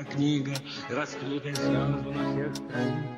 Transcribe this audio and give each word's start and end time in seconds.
как 0.00 0.14
книга, 0.14 0.52
раскрытая 0.88 1.54
сразу 1.54 2.10
на 2.10 2.32
всех 2.32 2.56
страницах. 2.56 3.12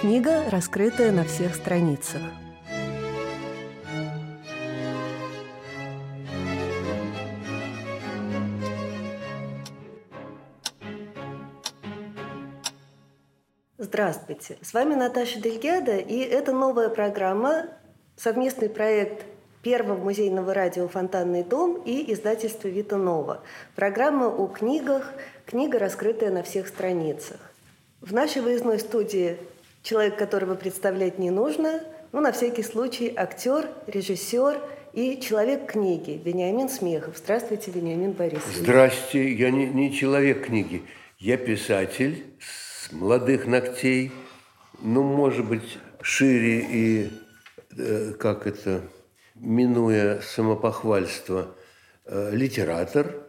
Книга, 0.00 0.50
раскрытая 0.50 1.12
на 1.12 1.24
всех 1.24 1.54
страницах. 1.54 2.22
Здравствуйте, 13.78 14.58
с 14.62 14.74
вами 14.74 14.94
Наташа 14.94 15.40
Дельгяда, 15.40 15.96
и 15.96 16.18
это 16.18 16.52
новая 16.52 16.88
программа, 16.88 17.66
совместный 18.16 18.68
проект 18.68 19.24
Первого 19.62 19.96
музейного 19.96 20.54
радио 20.54 20.86
«Фонтанный 20.86 21.42
дом» 21.42 21.82
и 21.84 22.12
издательства 22.12 22.68
«Вита 22.68 22.96
Нова». 22.96 23.42
Программа 23.74 24.26
о 24.28 24.46
книгах, 24.46 25.12
книга, 25.46 25.80
раскрытая 25.80 26.30
на 26.30 26.44
всех 26.44 26.68
страницах. 26.68 27.40
В 28.00 28.12
нашей 28.12 28.40
выездной 28.40 28.78
студии 28.78 29.36
человек, 29.82 30.16
которого 30.16 30.54
представлять 30.54 31.18
не 31.18 31.30
нужно, 31.30 31.80
ну, 32.12 32.20
на 32.20 32.30
всякий 32.30 32.62
случай, 32.62 33.12
актер, 33.16 33.68
режиссер 33.88 34.60
и 34.92 35.20
человек 35.20 35.72
книги 35.72 36.20
Вениамин 36.24 36.68
Смехов. 36.68 37.18
Здравствуйте, 37.18 37.72
Вениамин 37.72 38.12
Борисович. 38.12 38.58
Здрасте, 38.58 39.32
я 39.32 39.50
не, 39.50 39.66
не 39.66 39.92
человек 39.92 40.46
книги, 40.46 40.82
я 41.18 41.36
писатель 41.36 42.24
с 42.40 42.92
молодых 42.92 43.46
ногтей, 43.46 44.12
ну, 44.80 45.02
может 45.02 45.46
быть, 45.46 45.78
шире 46.00 46.60
и, 46.60 47.10
э, 47.76 48.12
как 48.12 48.46
это, 48.46 48.82
минуя 49.40 50.20
самопохвальство, 50.20 51.54
э, 52.04 52.30
литератор. 52.32 53.28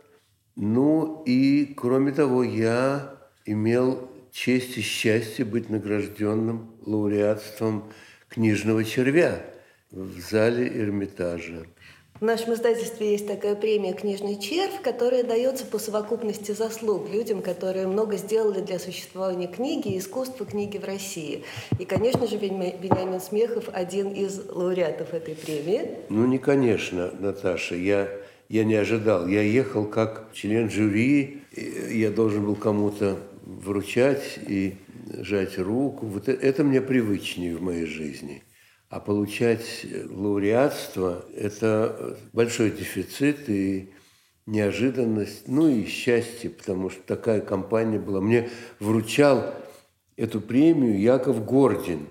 Ну 0.55 1.23
и, 1.25 1.73
кроме 1.75 2.11
того, 2.11 2.43
я 2.43 3.15
имел 3.45 4.09
честь 4.31 4.77
и 4.77 4.81
счастье 4.81 5.45
быть 5.45 5.69
награжденным 5.69 6.75
лауреатством 6.85 7.91
книжного 8.29 8.83
червя 8.83 9.41
в 9.91 10.19
зале 10.19 10.67
Эрмитажа. 10.67 11.65
В 12.19 12.25
нашем 12.25 12.53
издательстве 12.53 13.11
есть 13.11 13.27
такая 13.27 13.55
премия 13.55 13.93
«Книжный 13.93 14.37
червь», 14.37 14.81
которая 14.83 15.23
дается 15.23 15.65
по 15.65 15.79
совокупности 15.79 16.51
заслуг 16.51 17.09
людям, 17.09 17.41
которые 17.41 17.87
много 17.87 18.17
сделали 18.17 18.59
для 18.59 18.77
существования 18.77 19.47
книги 19.47 19.93
и 19.93 19.99
искусства 19.99 20.45
книги 20.45 20.77
в 20.77 20.83
России. 20.83 21.45
И, 21.79 21.85
конечно 21.85 22.27
же, 22.27 22.35
Бениамин 22.35 23.21
Смехов– 23.21 23.69
один 23.71 24.09
из 24.09 24.37
лауреатов 24.49 25.13
этой 25.13 25.33
премии. 25.33 25.91
Ну, 26.09 26.25
не 26.25 26.39
конечно, 26.39 27.09
Наташа. 27.17 27.75
Я, 27.75 28.09
я 28.49 28.65
не 28.65 28.75
ожидал. 28.75 29.25
Я 29.25 29.41
ехал 29.41 29.85
как 29.85 30.33
член 30.33 30.69
жюри, 30.69 31.43
я 31.55 32.09
должен 32.09 32.45
был 32.45 32.55
кому-то 32.55 33.15
вручать 33.45 34.39
и 34.45 34.75
жать 35.19 35.57
руку. 35.57 36.05
Вот 36.05 36.27
это 36.27 36.65
мне 36.65 36.81
привычнее 36.81 37.55
в 37.55 37.61
моей 37.61 37.85
жизни– 37.85 38.43
а 38.89 38.99
получать 38.99 39.85
лауреатство– 40.09 41.25
это 41.35 42.17
большой 42.33 42.71
дефицит 42.71 43.47
и 43.47 43.91
неожиданность, 44.47 45.47
ну 45.47 45.67
и 45.67 45.85
счастье, 45.85 46.49
потому 46.49 46.89
что 46.89 47.01
такая 47.03 47.39
компания 47.39 47.99
была. 47.99 48.19
Мне 48.19 48.49
вручал 48.79 49.53
эту 50.17 50.41
премию 50.41 50.99
Яков 50.99 51.45
Гордин, 51.45 52.07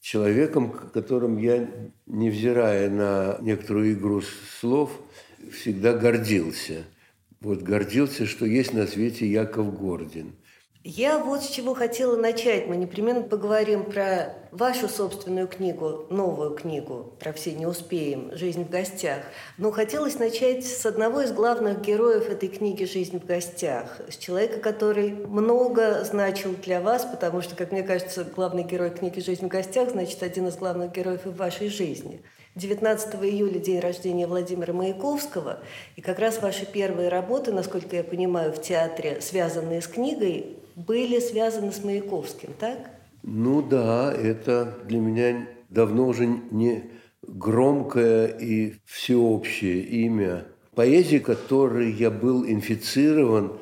человеком, 0.00 0.70
которым 0.70 1.36
я, 1.36 1.68
невзирая 2.06 2.88
на 2.88 3.38
некоторую 3.40 3.94
игру 3.94 4.22
слов, 4.60 4.92
всегда 5.52 5.94
гордился. 5.94 6.84
Вот 7.40 7.62
гордился, 7.62 8.24
что 8.26 8.46
есть 8.46 8.72
на 8.72 8.86
свете 8.86 9.26
Яков 9.26 9.76
Гордин. 9.76 10.34
Я 10.82 11.18
вот 11.18 11.42
с 11.42 11.50
чего 11.50 11.74
хотела 11.74 12.16
начать. 12.16 12.66
Мы 12.66 12.74
непременно 12.74 13.20
поговорим 13.20 13.84
про 13.84 14.34
вашу 14.50 14.88
собственную 14.88 15.46
книгу, 15.46 16.06
новую 16.08 16.54
книгу, 16.54 17.12
про 17.20 17.34
все 17.34 17.52
не 17.52 17.66
успеем, 17.66 18.34
«Жизнь 18.34 18.64
в 18.64 18.70
гостях». 18.70 19.18
Но 19.58 19.72
хотелось 19.72 20.18
начать 20.18 20.64
с 20.64 20.86
одного 20.86 21.20
из 21.20 21.32
главных 21.32 21.82
героев 21.82 22.30
этой 22.30 22.48
книги 22.48 22.84
«Жизнь 22.84 23.20
в 23.20 23.26
гостях», 23.26 24.00
с 24.08 24.16
человека, 24.16 24.58
который 24.58 25.10
много 25.10 26.02
значил 26.02 26.54
для 26.64 26.80
вас, 26.80 27.04
потому 27.04 27.42
что, 27.42 27.54
как 27.54 27.72
мне 27.72 27.82
кажется, 27.82 28.24
главный 28.24 28.64
герой 28.64 28.88
книги 28.88 29.20
«Жизнь 29.20 29.44
в 29.44 29.48
гостях» 29.48 29.90
значит 29.90 30.22
один 30.22 30.46
из 30.48 30.56
главных 30.56 30.92
героев 30.92 31.26
и 31.26 31.28
в 31.28 31.36
вашей 31.36 31.68
жизни. 31.68 32.22
19 32.54 33.16
июля 33.22 33.60
день 33.60 33.80
рождения 33.80 34.26
Владимира 34.26 34.72
Маяковского, 34.72 35.60
и 35.96 36.00
как 36.00 36.18
раз 36.18 36.40
ваши 36.40 36.64
первые 36.64 37.10
работы, 37.10 37.52
насколько 37.52 37.96
я 37.96 38.02
понимаю, 38.02 38.52
в 38.52 38.62
театре, 38.62 39.20
связанные 39.20 39.82
с 39.82 39.86
книгой, 39.86 40.56
были 40.76 41.20
связаны 41.20 41.72
с 41.72 41.82
Маяковским, 41.84 42.50
так? 42.58 42.90
Ну 43.22 43.62
да, 43.62 44.12
это 44.12 44.78
для 44.86 44.98
меня 44.98 45.46
давно 45.68 46.08
уже 46.08 46.26
не 46.26 46.90
громкое 47.22 48.26
и 48.26 48.74
всеобщее 48.84 49.82
имя. 49.82 50.46
Поэзии, 50.74 51.18
которой 51.18 51.92
я 51.92 52.10
был 52.10 52.46
инфицирован 52.46 53.58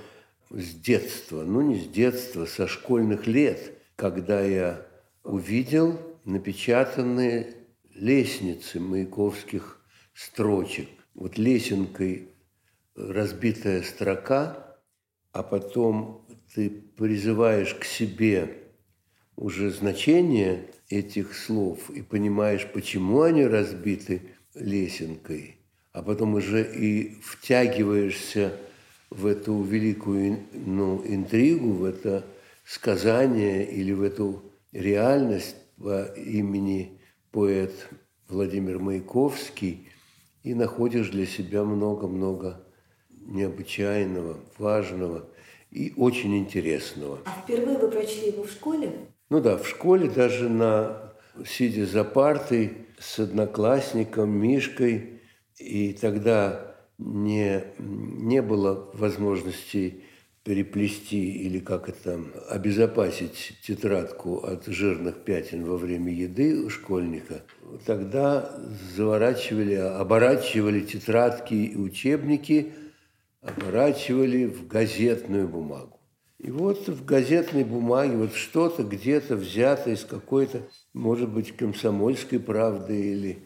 с 0.51 0.75
детства, 0.75 1.43
ну 1.43 1.61
не 1.61 1.79
с 1.79 1.89
детства, 1.89 2.47
со 2.47 2.67
школьных 2.69 3.27
лет, 3.27 3.73
когда 3.97 4.41
я 4.41 4.87
увидел 5.25 5.99
напечатанные 6.25 7.55
лестницы 7.95 8.81
маяковских 8.81 9.81
строчек. 10.15 10.89
Вот 11.15 11.37
лесенкой 11.37 12.29
разбитая 12.95 13.83
строка, 13.83 14.68
а 15.33 15.43
потом 15.43 16.27
ты 16.55 16.71
призываешь 16.71 17.75
к 17.75 17.85
себе 17.85 18.59
уже 19.37 19.71
значение 19.71 20.67
этих 20.89 21.35
слов 21.35 21.91
и 21.91 22.03
понимаешь, 22.03 22.67
почему 22.73 23.23
они 23.23 23.45
разбиты 23.45 24.23
лесенкой, 24.55 25.57
а 25.93 26.03
потом 26.03 26.35
уже 26.35 26.63
и 26.63 27.15
втягиваешься 27.23 28.53
в 29.11 29.27
эту 29.27 29.63
великую 29.63 30.41
ну, 30.53 31.03
интригу, 31.07 31.73
в 31.73 31.85
это 31.85 32.25
сказание 32.65 33.71
или 33.71 33.93
в 33.93 34.03
эту 34.03 34.43
реальность 34.73 35.57
по 35.79 36.05
имени 36.17 37.01
поэт 37.31 37.89
Владимир 38.29 38.79
Маяковский 38.79 39.89
и 40.43 40.55
находишь 40.55 41.11
для 41.11 41.27
себя 41.27 41.65
много-много 41.65 42.65
необычайного, 43.29 44.39
важного– 44.59 45.29
и 45.71 45.93
очень 45.97 46.37
интересного. 46.39 47.19
А 47.25 47.43
впервые 47.43 47.79
вы 47.79 47.91
прочли 47.91 48.29
его 48.29 48.45
в 48.45 48.51
школе? 48.51 48.93
Ну 49.31 49.41
да, 49.41 49.57
в 49.57 49.69
школе 49.69 50.09
даже 50.09 50.49
на 50.49 51.13
сидя 51.47 51.87
за 51.87 52.05
партой 52.05 52.73
с 52.99 53.19
одноклассником 53.19 54.31
Мишкой, 54.31 55.21
и 55.59 55.93
тогда 55.93 56.77
не, 56.99 57.65
не 57.79 58.43
было 58.43 58.91
возможности 58.95 60.03
переплести 60.43 61.31
или 61.43 61.59
как 61.59 61.91
это 61.91 62.19
обезопасить 62.49 63.59
тетрадку 63.63 64.39
от 64.39 64.67
жирных 64.67 65.23
пятен 65.23 65.65
во 65.65 65.77
время 65.77 66.11
еды 66.13 66.65
у 66.65 66.71
школьника, 66.71 67.43
тогда 67.85 68.59
заворачивали, 68.97 69.75
оборачивали 69.75 70.81
тетрадки 70.81 71.55
и 71.55 71.77
учебники– 71.77 72.73
оборачивали 73.41 74.47
в 74.47 74.67
газетную 74.67 75.49
бумагу. 75.49 75.99
И 76.39 76.51
вот 76.51 76.87
в 76.89 77.05
газетной 77.05 77.65
бумаге 77.65 78.17
вот 78.17 78.35
что-то 78.35 78.85
где-то 78.85 79.35
взято 79.35 79.91
из 79.91 80.05
какой-то, 80.05 80.63
может 80.93 81.29
быть, 81.29 81.57
комсомольской 81.57 82.39
правды 82.39 83.13
или 83.13 83.39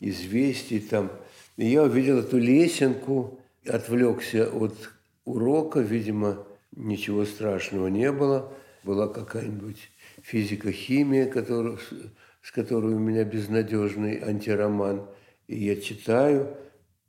известий 0.00 0.80
там. 0.80 1.10
И 1.56 1.66
я 1.66 1.82
увидел 1.82 2.18
эту 2.18 2.38
лесенку, 2.38 3.38
отвлекся 3.66 4.48
от 4.50 4.74
урока, 5.24 5.80
видимо, 5.80 6.46
ничего 6.74 7.26
страшного 7.26 7.88
не 7.88 8.10
было. 8.12 8.50
Была 8.82 9.08
какая-нибудь 9.08 9.90
физика-химия, 10.22 11.26
которую, 11.26 11.78
с 12.40 12.50
которой 12.50 12.94
у 12.94 12.98
меня 12.98 13.24
безнадежный 13.24 14.22
антироман. 14.22 15.06
И 15.48 15.58
я 15.58 15.76
читаю 15.76 16.56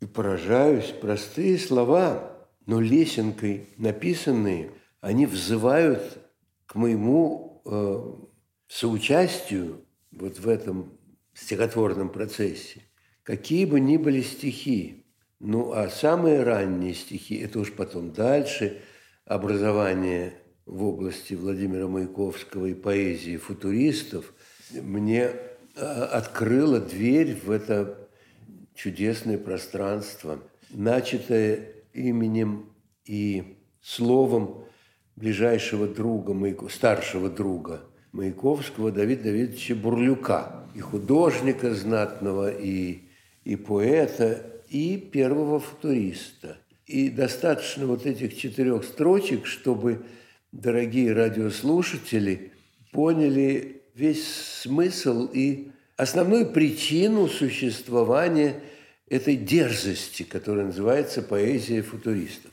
и 0.02 0.06
поражаюсь, 0.06 0.94
простые 1.00 1.58
слова– 1.58 2.36
но 2.70 2.80
лесенкой 2.80 3.68
написанные, 3.78 4.70
они 5.02 5.26
взывают 5.26 6.20
к 6.68 6.76
моему 6.76 7.64
э, 7.66 8.14
соучастию 8.68 9.84
вот 10.12 10.38
в 10.38 10.48
этом 10.48 10.94
стихотворном 11.34 12.10
процессе. 12.10 12.84
Какие 13.24 13.66
бы 13.66 13.80
ни 13.80 13.98
были 13.98 14.22
стихи, 14.22 15.08
ну 15.40 15.72
а 15.72 15.90
самые 15.90 16.44
ранние 16.44 16.94
стихи, 16.94 17.38
это 17.40 17.58
уж 17.60 17.74
потом 17.74 18.12
дальше, 18.12 18.84
образование 19.26 20.36
в 20.68 20.84
области 20.84 21.34
Владимира 21.34 21.88
Маяковского 21.88 22.68
и 22.68 22.76
поэзии 22.76 23.38
футуристов, 23.38 24.32
мне 24.72 25.32
э, 25.76 25.82
открыло 25.82 26.80
дверь 26.80 27.36
в 27.44 27.50
это 27.50 28.09
чудесное 28.82 29.38
пространство, 29.38 30.40
начатое 30.70 31.68
именем 31.94 32.70
и 33.04 33.58
словом 33.82 34.64
ближайшего 35.18 35.86
друга, 35.86 36.34
старшего 36.70 37.30
друга 37.30 37.82
Маяковского 38.14 38.92
Давида 38.92 39.24
Давидовича 39.24 39.76
Бурлюка, 39.76 40.66
и 40.76 40.80
художника 40.80 41.74
знатного, 41.74 42.52
и, 42.52 43.00
и 43.44 43.58
поэта, 43.58 44.46
и 44.70 44.98
первого 44.98 45.60
футуриста. 45.60 46.58
И 46.86 47.10
достаточно 47.10 47.86
вот 47.86 48.06
этих 48.06 48.38
четырех 48.38 48.86
строчек, 48.86 49.46
чтобы 49.46 50.06
дорогие 50.54 51.12
радиослушатели 51.12 52.54
поняли 52.94 53.82
весь 53.94 54.26
смысл 54.26 55.30
и 55.34 55.72
основную 55.98 56.46
причину 56.48 57.28
существования 57.28 58.62
этой 59.10 59.36
дерзости, 59.36 60.24
которая 60.24 60.68
называется 60.68 61.22
поэзия 61.22 61.82
футуристов. 61.82 62.52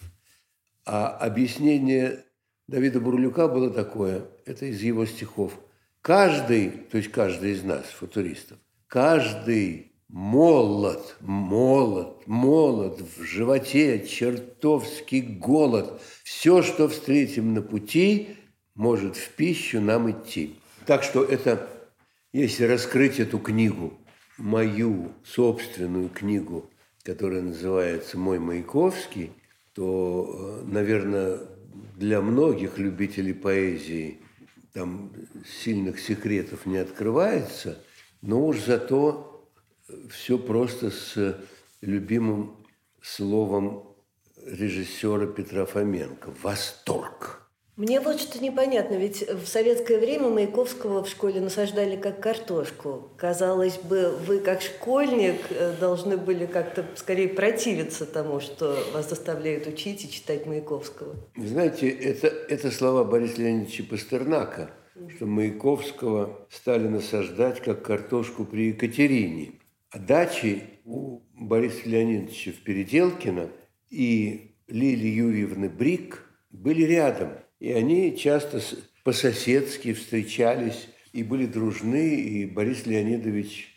А 0.84 1.08
объяснение 1.08 2.24
Давида 2.68 3.00
Бурлюка 3.00 3.48
было 3.48 3.70
такое, 3.70 4.24
это 4.44 4.66
из 4.66 4.82
его 4.82 5.06
стихов. 5.06 5.58
Каждый, 6.00 6.70
то 6.70 6.98
есть 6.98 7.10
каждый 7.10 7.52
из 7.52 7.62
нас, 7.62 7.84
футуристов, 7.86 8.58
каждый 8.86 9.92
молод, 10.08 11.16
молод, 11.20 12.26
молод, 12.26 13.00
в 13.00 13.22
животе 13.22 14.06
чертовский 14.06 15.20
голод. 15.20 16.00
Все, 16.24 16.62
что 16.62 16.88
встретим 16.88 17.54
на 17.54 17.62
пути, 17.62 18.36
может 18.74 19.16
в 19.16 19.30
пищу 19.30 19.80
нам 19.80 20.10
идти. 20.10 20.54
Так 20.86 21.02
что 21.02 21.24
это, 21.24 21.68
если 22.32 22.64
раскрыть 22.64 23.18
эту 23.18 23.38
книгу, 23.38 23.98
мою 24.38 25.12
собственную 25.24 26.08
книгу, 26.08 26.70
которая 27.02 27.42
называется 27.42 28.18
«Мой 28.18 28.38
Маяковский», 28.38 29.32
то, 29.74 30.62
э, 30.62 30.64
наверное, 30.66 31.40
для 31.96 32.20
многих 32.20 32.78
любителей 32.78 33.34
поэзии 33.34 34.20
там 34.72 35.12
сильных 35.46 35.98
секретов 35.98 36.66
не 36.66 36.78
открывается, 36.78 37.82
но 38.22 38.46
уж 38.46 38.58
зато 38.60 39.48
все 40.10 40.38
просто 40.38 40.90
с 40.90 41.40
любимым 41.80 42.66
словом 43.00 43.96
режиссера 44.44 45.26
Петра 45.26 45.64
Фоменко– 45.64 46.30
восторг. 46.42 47.45
Мне 47.76 48.00
вот 48.00 48.18
что 48.20 48.42
непонятно, 48.42 48.94
ведь 48.94 49.28
в 49.28 49.46
советское 49.46 49.98
время 49.98 50.30
Маяковского 50.30 51.04
в 51.04 51.08
школе 51.10 51.42
насаждали 51.42 51.96
как 51.96 52.20
картошку. 52.20 53.10
Казалось 53.18 53.76
бы, 53.76 54.16
вы 54.26 54.38
как 54.38 54.62
школьник 54.62 55.36
э, 55.50 55.74
должны 55.78 56.16
были 56.16 56.46
как-то 56.46 56.86
скорее 56.94 57.28
противиться 57.28 58.06
тому, 58.06 58.40
что 58.40 58.78
вас 58.94 59.10
заставляют 59.10 59.66
учить 59.66 60.06
и 60.06 60.10
читать 60.10 60.46
Маяковского. 60.46 61.16
Знаете, 61.36 61.90
это, 61.90 62.28
это 62.28 62.70
слова 62.70 63.04
Бориса 63.04 63.42
Леонидовича 63.42 63.84
Пастернака, 63.84 64.70
что 65.14 65.26
Маяковского 65.26 66.46
стали 66.48 66.88
насаждать 66.88 67.60
как 67.60 67.82
картошку 67.82 68.46
при 68.46 68.68
Екатерине. 68.68 69.52
А 69.90 69.98
дачи 69.98 70.62
у 70.86 71.20
Бориса 71.34 71.86
Леонидовича 71.86 72.52
в 72.52 72.64
Переделкино 72.64 73.50
и 73.90 74.56
Лили 74.66 75.08
Юрьевны 75.08 75.68
Брик 75.68 76.22
были 76.50 76.82
рядом– 76.82 77.32
и 77.60 77.72
они 77.72 78.16
часто 78.16 78.60
по-соседски 79.04 79.92
встречались 79.92 80.88
и 81.12 81.22
были 81.22 81.46
дружны, 81.46 82.16
и 82.16 82.44
Борис 82.46 82.86
Леонидович 82.86 83.74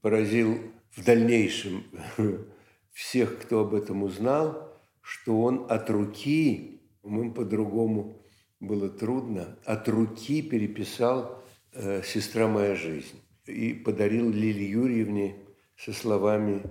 поразил 0.00 0.58
в 0.90 1.04
дальнейшем 1.04 1.84
всех, 2.92 3.38
кто 3.38 3.60
об 3.60 3.74
этом 3.74 4.02
узнал, 4.02 4.68
что 5.00 5.40
он 5.40 5.66
от 5.68 5.88
руки, 5.88 6.80
ему 7.02 7.32
по-другому 7.32 8.22
было 8.60 8.88
трудно, 8.88 9.58
от 9.64 9.88
руки 9.88 10.42
переписал 10.42 11.42
э, 11.72 12.02
«Сестра 12.04 12.46
моя 12.46 12.74
жизнь» 12.74 13.20
и 13.46 13.72
подарил 13.72 14.30
Лиле 14.30 14.68
Юрьевне 14.68 15.36
со 15.76 15.92
словами 15.92 16.62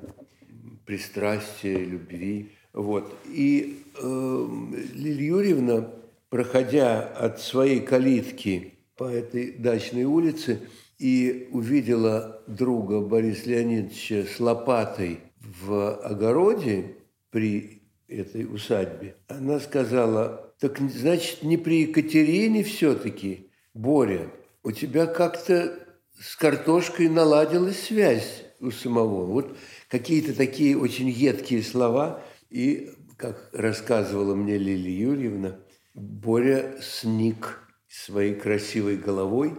пристрастия, 0.85 1.77
любви. 1.77 2.51
Вот. 2.73 3.13
И 3.25 3.83
э, 3.97 4.47
Лилия 4.93 5.27
Юрьевна 5.27 5.91
проходя 6.31 7.01
от 7.01 7.41
своей 7.41 7.81
калитки 7.81 8.75
по 8.95 9.03
этой 9.03 9.51
дачной 9.51 10.05
улице, 10.05 10.61
и 10.97 11.49
увидела 11.51 12.41
друга 12.47 13.01
Бориса 13.01 13.49
Леонидовича 13.49 14.23
с 14.25 14.39
лопатой 14.39 15.19
в 15.39 15.97
огороде 15.97 16.95
при 17.31 17.81
этой 18.07 18.45
усадьбе, 18.45 19.15
она 19.27 19.59
сказала, 19.59 20.53
так 20.59 20.79
значит, 20.79 21.43
не 21.43 21.57
при 21.57 21.81
Екатерине 21.81 22.63
все-таки, 22.63 23.49
Боря, 23.73 24.31
у 24.63 24.71
тебя 24.71 25.07
как-то 25.07 25.79
с 26.19 26.35
картошкой 26.35 27.09
наладилась 27.09 27.87
связь 27.87 28.45
у 28.59 28.71
самого. 28.71 29.25
Вот 29.25 29.57
какие-то 29.89 30.33
такие 30.33 30.77
очень 30.77 31.09
едкие 31.09 31.63
слова. 31.63 32.21
И, 32.49 32.91
как 33.17 33.49
рассказывала 33.53 34.35
мне 34.35 34.57
Лилия 34.57 35.09
Юрьевна, 35.09 35.57
Боря 35.93 36.77
сник 36.81 37.59
своей 37.87 38.35
красивой 38.35 38.97
головой. 38.97 39.53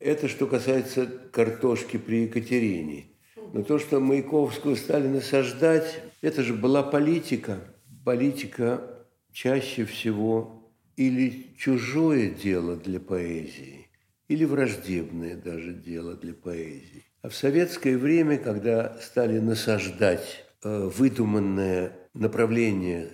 Это 0.00 0.28
что 0.28 0.46
касается 0.46 1.06
картошки 1.06 1.96
при 1.96 2.24
Екатерине. 2.24 3.06
Но 3.52 3.62
то, 3.62 3.78
что 3.78 4.00
Маяковскую 4.00 4.76
стали 4.76 5.06
насаждать, 5.06 6.00
это 6.22 6.42
же 6.42 6.54
была 6.54 6.82
политика. 6.82 7.60
Политика 8.04 9.06
чаще 9.32 9.84
всего 9.84 10.72
или 10.96 11.54
чужое 11.56 12.30
дело 12.30 12.76
для 12.76 13.00
поэзии, 13.00 13.88
или 14.28 14.44
враждебное 14.44 15.36
даже 15.36 15.72
дело 15.72 16.14
для 16.14 16.34
поэзии. 16.34 17.04
А 17.22 17.28
в 17.28 17.34
советское 17.34 17.96
время, 17.96 18.38
когда 18.38 18.98
стали 19.00 19.38
насаждать 19.38 20.44
э, 20.62 20.90
выдуманное 20.94 21.92
направление 22.12 23.10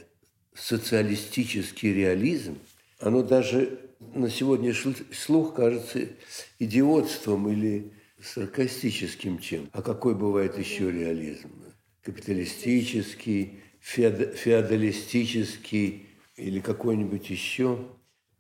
социалистический 0.61 1.95
реализм, 1.95 2.59
оно 2.99 3.23
даже 3.23 3.79
на 4.15 4.31
сегодняшний 4.31 4.95
слух 5.13 5.55
кажется 5.55 6.09
идиотством 6.59 7.49
или 7.49 7.93
саркастическим 8.23 9.39
чем. 9.39 9.69
А 9.73 9.81
какой 9.83 10.15
бывает 10.15 10.57
еще 10.59 10.91
реализм? 10.91 11.51
Капиталистический, 12.03 13.61
феодалистический 13.81 16.07
или 16.37 16.61
какой-нибудь 16.61 17.29
еще. 17.31 17.79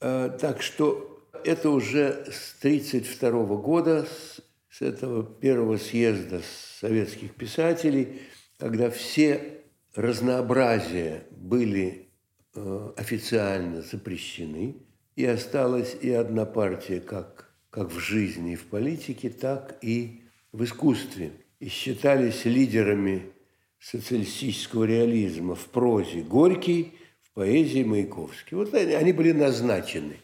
А, 0.01 0.31
так 0.31 0.63
что 0.63 1.29
это 1.45 1.71
уже 1.71 2.25
с 2.31 2.57
1932 2.59 3.57
года, 3.57 4.07
с, 4.07 4.41
этого 4.81 5.25
первого 5.25 5.77
съезда 5.77 6.41
советских 6.81 7.35
писателей, 7.35 8.23
когда 8.59 8.89
все 8.89 9.61
разнообразия 9.95 11.27
были 11.31 12.10
официально 12.55 13.83
запрещены, 13.83 14.77
и 15.17 15.25
осталась 15.25 15.97
и 16.01 16.11
одна 16.11 16.47
партия 16.47 17.01
как, 17.01 17.53
как 17.71 17.93
в 17.93 17.99
жизни 17.99 18.53
и 18.53 18.57
в 18.57 18.67
политике, 18.67 19.31
так 19.31 19.79
и 19.83 20.23
в 20.53 20.65
искусстве. 20.65 21.33
И 21.59 21.69
считались 21.69 22.45
лидерами 22.45 23.33
социалистического 23.79 24.85
реализма 24.85 25.55
в 25.55 25.67
прозе 25.67 26.23
Горький, 26.23 26.95
в 27.23 27.33
поэзии 27.33 27.85
Маяковский. 27.85 28.57
Вот 28.57 28.73
они, 28.75 28.95
они 28.95 29.13
были 29.13 29.33
назначены. 29.33 30.17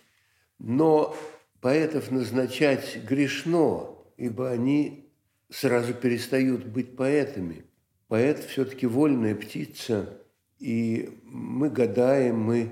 Но 0.58 1.16
поэтов 1.60 2.10
назначать 2.10 2.98
грешно, 3.08 3.94
ибо 4.16 4.50
они 4.50 5.10
сразу 5.50 5.94
перестают 5.94 6.64
быть 6.64 6.96
поэтами– 6.96 7.64
Поэт 8.08 8.38
все-таки 8.44 8.86
вольная 8.86 9.34
птица, 9.34 10.20
и 10.58 11.10
мы 11.24 11.70
гадаем, 11.70 12.38
мы 12.38 12.70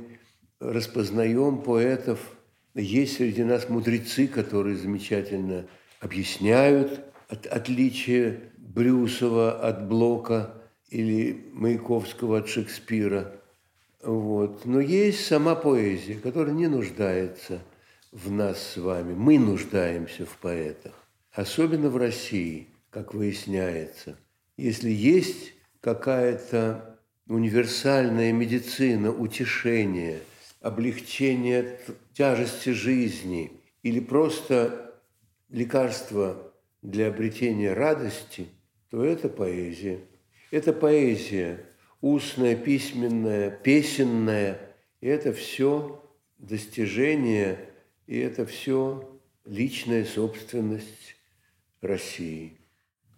распознаем 0.60 1.58
поэтов. 1.62 2.18
Есть 2.74 3.16
среди 3.16 3.44
нас 3.44 3.68
мудрецы, 3.68 4.26
которые 4.26 4.76
замечательно 4.76 5.66
объясняют 6.00 7.04
от, 7.28 7.46
отличие 7.46 8.52
Брюсова 8.58 9.60
от 9.60 9.86
Блока 9.88 10.54
или 10.88 11.44
Маяковского 11.52 12.38
от 12.38 12.48
Шекспира. 12.48 13.36
Вот. 14.02 14.64
Но 14.64 14.80
есть 14.80 15.26
сама 15.26 15.54
поэзия, 15.54 16.14
которая 16.16 16.54
не 16.54 16.66
нуждается 16.66 17.60
в 18.10 18.30
нас 18.30 18.60
с 18.60 18.76
вами. 18.76 19.14
Мы 19.14 19.38
нуждаемся 19.38 20.26
в 20.26 20.36
поэтах, 20.38 20.94
особенно 21.32 21.88
в 21.88 21.96
России, 21.96 22.68
как 22.90 23.14
выясняется– 23.14 24.16
если 24.56 24.90
есть 24.90 25.52
какая-то 25.80 26.93
универсальная 27.26 28.32
медицина, 28.32 29.10
утешение, 29.10 30.20
облегчение 30.60 31.78
тяжести 32.12 32.70
жизни 32.70 33.52
или 33.82 34.00
просто 34.00 35.00
лекарство 35.48 36.52
для 36.82 37.08
обретения 37.08 37.72
радости, 37.72 38.48
то 38.90 39.04
это 39.04 39.28
поэзия. 39.28 40.00
Это 40.50 40.72
поэзия 40.72 41.66
устная, 42.04 42.54
письменная, 42.54 43.50
песенная, 43.50 44.60
И 45.00 45.06
это 45.06 45.32
все 45.32 46.02
достижение, 46.36 47.58
и 48.06 48.18
это 48.18 48.44
все 48.44 49.18
личная 49.46 50.04
собственность 50.04 51.16
России. 51.80 52.58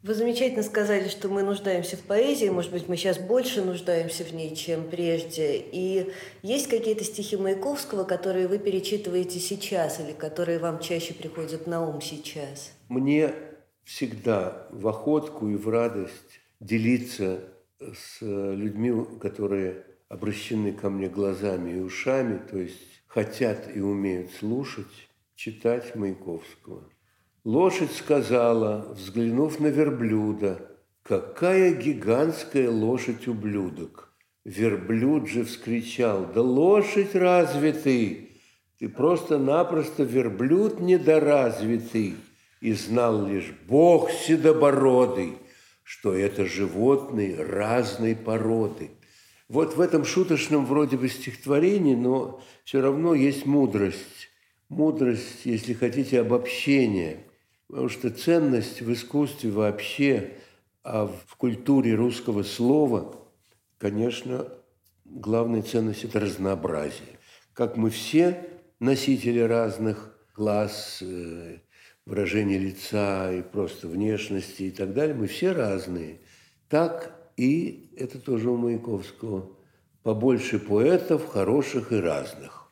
Вы 0.02 0.14
замечательно 0.14 0.62
сказали, 0.62 1.08
что 1.08 1.28
мы 1.28 1.42
нуждаемся 1.42 1.96
в 1.96 2.00
поэзии. 2.00 2.48
Может 2.48 2.70
быть, 2.70 2.88
мы 2.88 2.96
сейчас 2.96 3.18
больше 3.18 3.62
нуждаемся 3.62 4.24
в 4.24 4.32
ней, 4.32 4.54
чем 4.54 4.88
прежде. 4.88 5.56
И 5.56 6.12
есть 6.42 6.68
какие-то 6.68 7.02
стихи 7.02 7.36
Маяковского, 7.36 8.04
которые 8.04 8.46
вы 8.46 8.58
перечитываете 8.58 9.40
сейчас 9.40 9.98
или 9.98 10.12
которые 10.12 10.58
вам 10.58 10.78
чаще 10.80 11.14
приходят 11.14 11.66
на 11.66 11.86
ум 11.86 12.00
сейчас? 12.00 12.72
Мне 12.88 13.34
всегда 13.84 14.68
в 14.70 14.86
охотку 14.86 15.48
и 15.48 15.56
в 15.56 15.68
радость 15.68 16.40
делиться 16.60 17.40
с 17.80 18.20
людьми, 18.20 18.92
которые 19.20 19.84
обращены 20.08 20.72
ко 20.72 20.88
мне 20.88 21.08
глазами 21.08 21.72
и 21.72 21.80
ушами, 21.80 22.40
то 22.48 22.58
есть 22.58 22.78
хотят 23.06 23.74
и 23.74 23.80
умеют 23.80 24.30
слушать, 24.32 24.86
читать 25.34 25.96
Маяковского– 25.96 26.88
Лошадь 27.46 27.92
сказала, 27.92 28.92
взглянув 28.96 29.60
на 29.60 29.68
верблюда, 29.68 30.68
«Какая 31.04 31.74
гигантская 31.74 32.68
лошадь-ублюдок!» 32.68 34.12
Верблюд 34.44 35.28
же 35.28 35.44
вскричал, 35.44 36.26
«Да 36.34 36.42
лошадь 36.42 37.14
разве 37.14 37.72
ты? 37.72 38.30
Ты 38.80 38.88
просто-напросто 38.88 40.02
верблюд 40.02 40.80
недоразвитый!» 40.80 42.16
И 42.60 42.72
знал 42.72 43.24
лишь 43.24 43.54
Бог 43.68 44.10
седобородый, 44.10 45.34
что 45.84 46.14
это 46.14 46.46
животные 46.46 47.40
разной 47.44 48.16
породы. 48.16 48.90
Вот 49.48 49.76
в 49.76 49.80
этом 49.80 50.04
шуточном 50.04 50.66
вроде 50.66 50.96
бы 50.96 51.08
стихотворении, 51.08 51.94
но 51.94 52.42
все 52.64 52.80
равно 52.80 53.14
есть 53.14 53.46
мудрость. 53.46 54.30
Мудрость, 54.68 55.42
если 55.44 55.74
хотите, 55.74 56.20
обобщение– 56.20 57.20
Потому 57.68 57.88
что 57.88 58.10
ценность 58.10 58.80
в 58.80 58.92
искусстве 58.92 59.50
вообще, 59.50 60.34
а 60.84 61.06
в 61.06 61.36
культуре 61.36 61.94
русского 61.94 62.44
слова, 62.44 63.16
конечно, 63.78 64.46
главная 65.04 65.62
ценность– 65.62 66.04
это 66.04 66.20
разнообразие. 66.20 67.18
Как 67.52 67.76
мы 67.76 67.90
все 67.90 68.48
носители 68.78 69.40
разных 69.40 70.16
глаз, 70.36 70.98
э, 71.02 71.58
выражения 72.04 72.58
лица 72.58 73.32
и 73.32 73.42
просто 73.42 73.88
внешности 73.88 74.64
и 74.64 74.70
так 74.70 74.94
далее, 74.94 75.16
мы 75.16 75.26
все 75.26 75.50
разные. 75.50 76.20
Так 76.68 77.32
и 77.36 77.90
это 77.96 78.20
тоже 78.20 78.48
у 78.48 78.56
Маяковского. 78.56 79.56
Побольше 80.04 80.60
поэтов, 80.60 81.26
хороших 81.26 81.90
и 81.90 81.96
разных. 81.96 82.70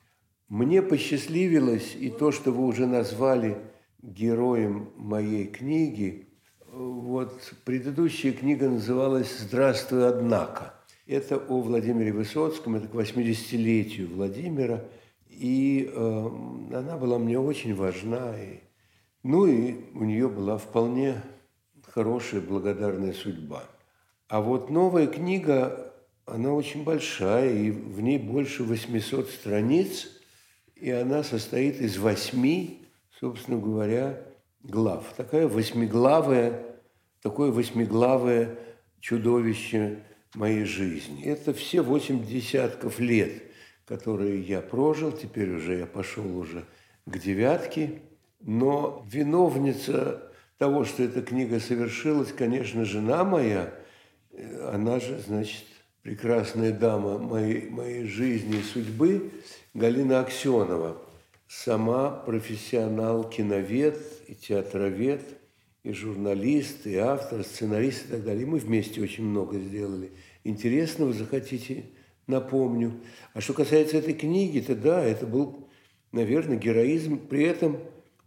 Мне 0.49 0.83
посчастливилось 0.83 1.97
и 1.99 2.11
то, 2.11 2.31
что 2.31 2.53
вы 2.53 2.65
уже 2.65 2.87
назвали– 2.87 3.59
героем 4.05 4.91
моей 4.97 5.47
книги. 5.47 6.29
Вот 6.71 7.55
предыдущая 7.65 8.33
книга 8.33 8.69
называлась 8.69 9.39
«Здравствуй, 9.39 10.07
однако». 10.07 10.75
Это 11.07 11.37
о 11.37 11.61
Владимире 11.61 12.13
Высоцком, 12.13 12.77
это 12.77 12.89
к 12.89 12.95
80-летию 12.95 14.09
Владимира. 14.15 14.85
И 15.29 15.91
э, 15.93 16.27
она 16.73 16.97
была 16.97 17.19
мне 17.19 17.39
очень 17.39 17.75
важна. 17.75 18.39
И, 18.39 18.61
ну 19.23 19.47
и 19.47 19.77
у 19.95 20.05
нее 20.05 20.29
была 20.29 20.59
вполне 20.59 21.23
хорошая, 21.89 22.41
благодарная 22.41 23.13
судьба. 23.13 23.65
А 24.29 24.41
вот 24.41 24.71
новая 24.71 25.07
книга, 25.07 25.93
она 26.27 26.53
очень 26.53 26.85
большая, 26.85 27.55
и 27.55 27.71
в 27.71 28.01
ней 28.01 28.19
больше 28.19 28.65
800 28.65 29.29
страниц, 29.29 30.09
и 30.75 30.91
она 30.91 31.23
состоит 31.23 31.81
из 31.81 31.99
восьми 31.99 32.84
собственно 33.21 33.59
говоря, 33.59 34.21
глав. 34.63 35.13
Такая 35.17 35.47
восьмиглавая, 35.47 36.65
такое 37.23 37.51
восьмиглавое 37.51 38.59
чудовище 39.01 40.01
моей 40.35 40.65
жизни. 40.65 41.25
Это 41.25 41.53
все 41.53 41.83
восемь 41.83 42.25
десятков 42.25 42.99
лет, 42.99 43.43
которые 43.87 44.41
я 44.43 44.61
прожил. 44.61 45.13
Теперь 45.13 45.55
уже 45.55 45.79
я 45.79 45.87
пошел 45.87 46.37
уже 46.37 46.65
к 47.07 47.19
девятке. 47.19 48.03
Но 48.41 49.07
виновница 49.11 50.31
того, 50.59 50.85
что 50.85 51.03
эта 51.03 51.23
книга 51.23 51.61
совершилась, 51.61 52.33
конечно, 52.33 52.85
жена 52.85 53.25
моя. 53.25 53.73
Она 54.71 55.01
же, 55.01 55.19
значит, 55.19 55.65
прекрасная 56.03 56.73
дама 56.73 57.19
моей, 57.19 57.71
моей 57.71 58.05
жизни 58.05 58.59
и 58.59 58.63
судьбы, 58.63 59.31
Галина 59.73 60.21
Аксенова– 60.21 60.99
сама 61.49 62.11
профессионал-киновед 62.11 63.99
и 64.29 64.35
театровед, 64.35 65.23
и 65.83 65.93
журналист, 65.93 66.87
и 66.87 66.97
автор, 66.97 67.45
сценарист 67.45 68.07
и 68.07 68.09
так 68.13 68.25
далее. 68.25 68.43
И 68.43 68.47
мы 68.47 68.59
вместе 68.59 69.03
очень 69.03 69.25
много 69.25 69.59
сделали. 69.59 70.13
Интересного 70.43 71.13
захотите, 71.13 71.85
напомню. 72.27 73.01
А 73.35 73.41
что 73.41 73.53
касается 73.53 73.99
этой 73.99 74.15
книги, 74.15 74.61
то 74.61 74.75
да, 74.75 75.05
это 75.05 75.27
был, 75.27 75.69
наверное, 76.13 76.57
героизм, 76.57 77.19
при 77.19 77.45
этом 77.45 77.79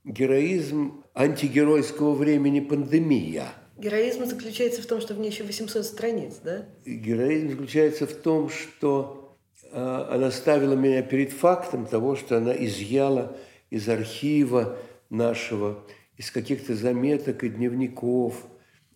героизм 0.04 1.04
антигеройского 1.16 2.14
времени 2.14 2.60
пандемия. 2.60 3.54
Героизм 3.78 4.26
заключается 4.26 4.82
в 4.82 4.86
том, 4.88 5.02
что 5.02 5.14
в 5.14 5.20
ней 5.20 5.30
еще 5.30 5.44
800 5.44 5.86
страниц, 5.86 6.36
да? 6.44 6.66
Героизм 6.86 7.50
заключается 7.52 8.08
в 8.08 8.14
том, 8.14 8.50
что 8.50 9.27
она 9.72 10.32
ставила 10.32 10.74
меня 10.74 11.02
перед 11.02 11.32
фактом 11.32 11.86
того, 11.86 12.16
что 12.16 12.38
она 12.38 12.54
изъяла 12.54 13.36
из 13.70 13.88
архива 13.90 14.78
нашего, 15.10 15.84
из 16.16 16.32
каких-то 16.32 16.76
заметок 16.76 17.44
и 17.44 17.50
дневников, 17.50 18.46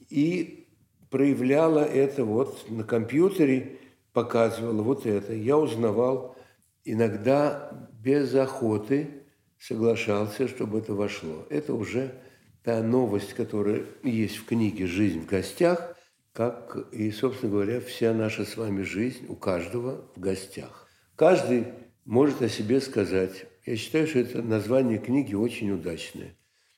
и 0.09 0.67
проявляла 1.09 1.79
это 1.79 2.25
вот 2.25 2.69
на 2.69 2.83
компьютере, 2.83 3.77
показывала 4.13 4.81
вот 4.81 5.05
это. 5.05 5.33
Я 5.33 5.57
узнавал 5.57 6.35
иногда 6.83 7.89
без 7.93 8.33
охоты, 8.35 9.23
соглашался, 9.59 10.47
чтобы 10.47 10.79
это 10.79 10.93
вошло. 10.93 11.45
Это 11.49 11.73
уже 11.73 12.15
та 12.63 12.81
новость, 12.81 13.33
которая 13.33 13.85
есть 14.03 14.37
в 14.37 14.45
книге 14.45 14.87
«Жизнь 14.87 15.21
в 15.21 15.27
гостях», 15.27 15.95
как 16.33 16.87
и, 16.91 17.11
собственно 17.11 17.51
говоря, 17.51 17.81
вся 17.81 18.13
наша 18.13 18.45
с 18.45 18.55
вами 18.55 18.83
жизнь 18.83 19.25
у 19.27 19.35
каждого 19.35 20.09
в 20.15 20.19
гостях. 20.19 20.87
Каждый 21.15 21.67
может 22.05 22.41
о 22.41 22.49
себе 22.49 22.79
сказать. 22.81 23.45
Я 23.65 23.75
считаю, 23.75 24.07
что 24.07 24.19
это 24.19 24.41
название 24.41 24.97
книги 24.97 25.35
очень 25.35 25.71
удачное. 25.71 26.35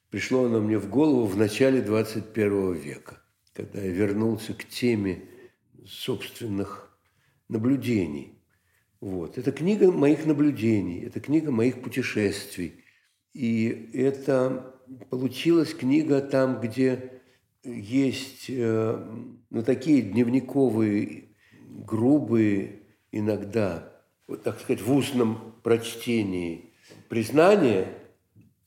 Пришло 0.09 0.45
оно 0.45 0.59
мне 0.59 0.77
в 0.77 0.89
голову 0.89 1.25
в 1.25 1.37
начале 1.37 1.81
21 1.81 2.73
века, 2.73 3.21
когда 3.53 3.81
я 3.81 3.91
вернулся 3.91 4.53
к 4.53 4.65
теме 4.65 5.23
собственных 5.87 6.97
наблюдений. 7.47 8.39
Вот. 8.99 9.37
Это 9.37 9.51
книга 9.51 9.91
моих 9.91 10.25
наблюдений, 10.25 11.01
это 11.01 11.19
книга 11.19 11.51
моих 11.51 11.81
путешествий. 11.81 12.83
И 13.33 13.89
это 13.93 14.75
получилась 15.09 15.73
книга 15.73 16.21
там, 16.21 16.61
где 16.61 17.21
есть 17.63 18.49
э, 19.53 19.57
ну, 19.57 19.63
такие 19.63 20.01
дневниковые, 20.01 21.29
грубые 21.69 22.81
иногда, 23.11 23.91
вот, 24.27 24.43
так 24.43 24.59
сказать, 24.59 24.81
в 24.81 24.91
устном 24.91 25.55
прочтении 25.63 26.73
признания 27.07 27.87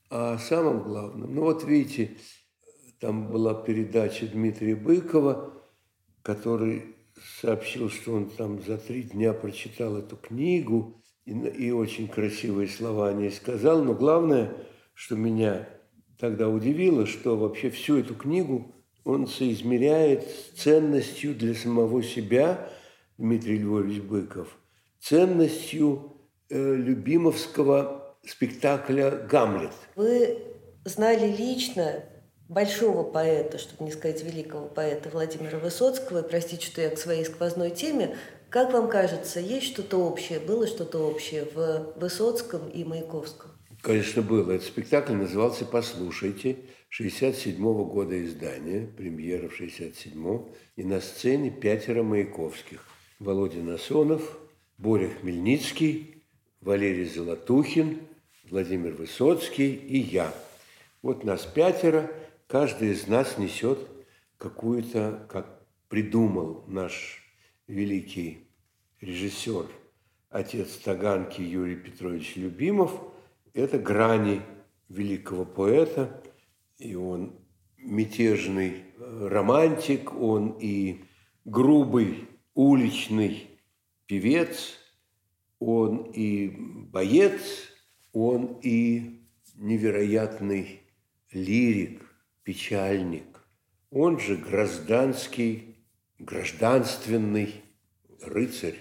о 0.08 0.38
самом 0.38 0.84
главном. 0.84 1.34
Ну 1.34 1.42
вот 1.42 1.64
видите, 1.64 2.16
там 3.00 3.28
была 3.28 3.54
передача 3.54 4.26
Дмитрия 4.26 4.76
Быкова, 4.76 5.52
который 6.22 6.96
сообщил, 7.40 7.90
что 7.90 8.12
он 8.12 8.30
там 8.30 8.62
за 8.62 8.78
три 8.78 9.02
дня 9.02 9.32
прочитал 9.32 9.96
эту 9.96 10.16
книгу 10.16 11.02
и, 11.24 11.32
и 11.32 11.70
очень 11.72 12.08
красивые 12.08 12.68
слова 12.68 13.08
о 13.08 13.12
ней 13.12 13.32
сказал. 13.32 13.82
Но 13.82 13.94
главное, 13.94 14.54
что 14.94 15.16
меня 15.16 15.68
тогда 16.18 16.48
удивило, 16.48 17.06
что 17.06 17.36
вообще 17.36 17.70
всю 17.70 17.98
эту 17.98 18.14
книгу 18.14 18.75
он 19.06 19.28
соизмеряет 19.28 20.24
с 20.24 20.62
ценностью 20.62 21.34
для 21.34 21.54
самого 21.54 22.02
себя, 22.02 22.68
Дмитрий 23.18 23.58
Львович 23.58 24.02
Быков, 24.02 24.58
ценностью 25.00 26.18
э, 26.50 26.74
любимовского 26.74 28.16
спектакля 28.26 29.12
«Гамлет». 29.12 29.70
Вы 29.94 30.38
знали 30.84 31.34
лично 31.34 32.02
большого 32.48 33.04
поэта, 33.04 33.58
чтобы 33.58 33.84
не 33.84 33.92
сказать 33.92 34.24
великого 34.24 34.66
поэта 34.66 35.08
Владимира 35.08 35.58
Высоцкого, 35.60 36.22
простите, 36.22 36.66
что 36.66 36.82
я 36.82 36.90
к 36.90 36.98
своей 36.98 37.24
сквозной 37.24 37.70
теме, 37.70 38.16
как 38.50 38.72
вам 38.72 38.88
кажется, 38.88 39.38
есть 39.38 39.66
что-то 39.66 39.98
общее, 39.98 40.40
было 40.40 40.66
что-то 40.66 40.98
общее 40.98 41.46
в 41.54 41.92
Высоцком 41.96 42.68
и 42.68 42.82
Маяковском? 42.82 43.55
Конечно, 43.86 44.20
было. 44.20 44.50
Этот 44.50 44.66
спектакль 44.66 45.12
назывался 45.12 45.64
«Послушайте». 45.64 46.56
67 46.88 47.56
-го 47.64 47.84
года 47.84 48.20
издания, 48.24 48.84
премьера 48.84 49.48
в 49.48 49.60
67-м, 49.60 50.48
и 50.74 50.82
на 50.82 51.00
сцене 51.00 51.52
пятеро 51.52 52.02
Маяковских. 52.02 52.84
Володя 53.20 53.60
Насонов, 53.60 54.40
Боря 54.76 55.08
Хмельницкий, 55.08 56.24
Валерий 56.60 57.04
Золотухин, 57.04 58.00
Владимир 58.50 58.92
Высоцкий 58.94 59.72
и 59.72 59.98
я. 59.98 60.34
Вот 61.00 61.22
нас 61.22 61.46
пятеро, 61.46 62.10
каждый 62.48 62.90
из 62.90 63.06
нас 63.06 63.38
несет 63.38 63.78
какую-то, 64.36 65.28
как 65.30 65.64
придумал 65.88 66.64
наш 66.66 67.22
великий 67.68 68.48
режиссер, 69.00 69.66
отец 70.30 70.76
Таганки 70.78 71.40
Юрий 71.40 71.76
Петрович 71.76 72.34
Любимов, 72.34 72.90
это 73.56 73.78
грани 73.78 74.42
великого 74.88 75.46
поэта, 75.46 76.22
и 76.78 76.94
он 76.94 77.40
мятежный 77.78 78.84
романтик, 78.98 80.12
он 80.12 80.58
и 80.60 81.04
грубый 81.46 82.28
уличный 82.54 83.48
певец, 84.06 84.76
он 85.58 86.10
и 86.12 86.48
боец, 86.48 87.70
он 88.12 88.60
и 88.62 89.22
невероятный 89.54 90.82
лирик, 91.32 92.02
печальник. 92.42 93.40
Он 93.90 94.20
же 94.20 94.36
гражданский, 94.36 95.76
гражданственный 96.18 97.64
рыцарь 98.20 98.76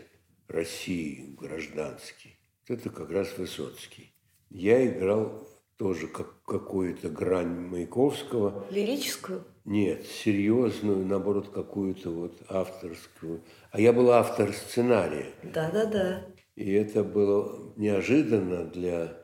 России, 0.50 1.34
гражданский. 1.38 2.38
Это 2.68 2.90
как 2.90 3.10
раз 3.10 3.38
Высоцкий. 3.38 4.15
Я 4.50 4.86
играл 4.86 5.48
тоже 5.78 6.08
как 6.08 6.42
какую-то 6.44 7.10
грань 7.10 7.68
Маяковского. 7.68 8.66
Лирическую? 8.70 9.44
Нет, 9.66 10.06
серьезную, 10.06 11.06
наоборот, 11.06 11.50
какую-то 11.50 12.12
вот 12.12 12.42
авторскую. 12.50 13.42
А 13.72 13.82
я 13.82 13.92
был 13.92 14.12
автор 14.12 14.54
сценария. 14.54 15.28
Да-да-да. 15.44 16.26
И 16.56 16.72
это 16.72 17.04
было 17.04 17.74
неожиданно 17.76 18.64
для, 18.64 19.18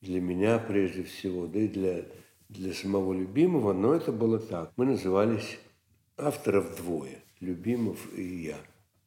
для 0.00 0.20
меня 0.20 0.58
прежде 0.58 1.02
всего, 1.02 1.46
да 1.46 1.58
и 1.58 1.68
для, 1.68 2.04
для 2.48 2.72
самого 2.72 3.12
любимого, 3.12 3.72
но 3.72 3.92
это 3.92 4.12
было 4.12 4.38
так. 4.38 4.72
Мы 4.76 4.86
назывались 4.86 5.58
авторов 6.16 6.76
двое, 6.76 7.22
Любимов 7.40 7.98
и 8.16 8.46
я. 8.46 8.56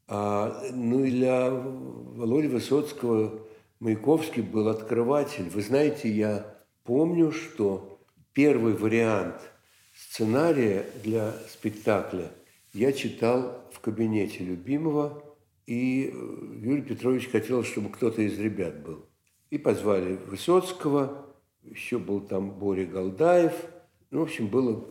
А, 0.08 0.62
ну 0.74 1.04
и 1.04 1.12
для 1.12 1.50
Володи 1.50 2.48
Высоцкого 2.48 3.42
Маяковский 3.82 4.44
был 4.44 4.70
открыватель. 4.70 5.50
Вы 5.50 5.64
знаете, 5.64 6.08
я 6.08 6.56
помню, 6.84 7.32
что 7.32 8.00
первый 8.32 8.74
вариант 8.74 9.42
сценария 9.96 10.86
для 11.04 11.34
спектакля 11.50 12.32
я 12.74 12.94
читал 12.94 13.68
в 13.74 13.80
кабинете 13.80 14.44
любимого, 14.44 15.24
и 15.66 16.14
э, 16.14 16.58
Юрий 16.62 16.84
Петрович 16.84 17.28
хотел, 17.32 17.64
чтобы 17.64 17.90
кто-то 17.90 18.22
из 18.22 18.38
ребят 18.38 18.84
был. 18.84 19.08
И 19.50 19.58
позвали 19.58 20.16
Высоцкого, 20.28 21.34
еще 21.64 21.98
был 21.98 22.22
там 22.22 22.52
Боря 22.52 22.86
Голдаев, 22.86 23.54
ну, 24.12 24.20
в 24.20 24.24
общем, 24.24 24.48
было 24.48 24.88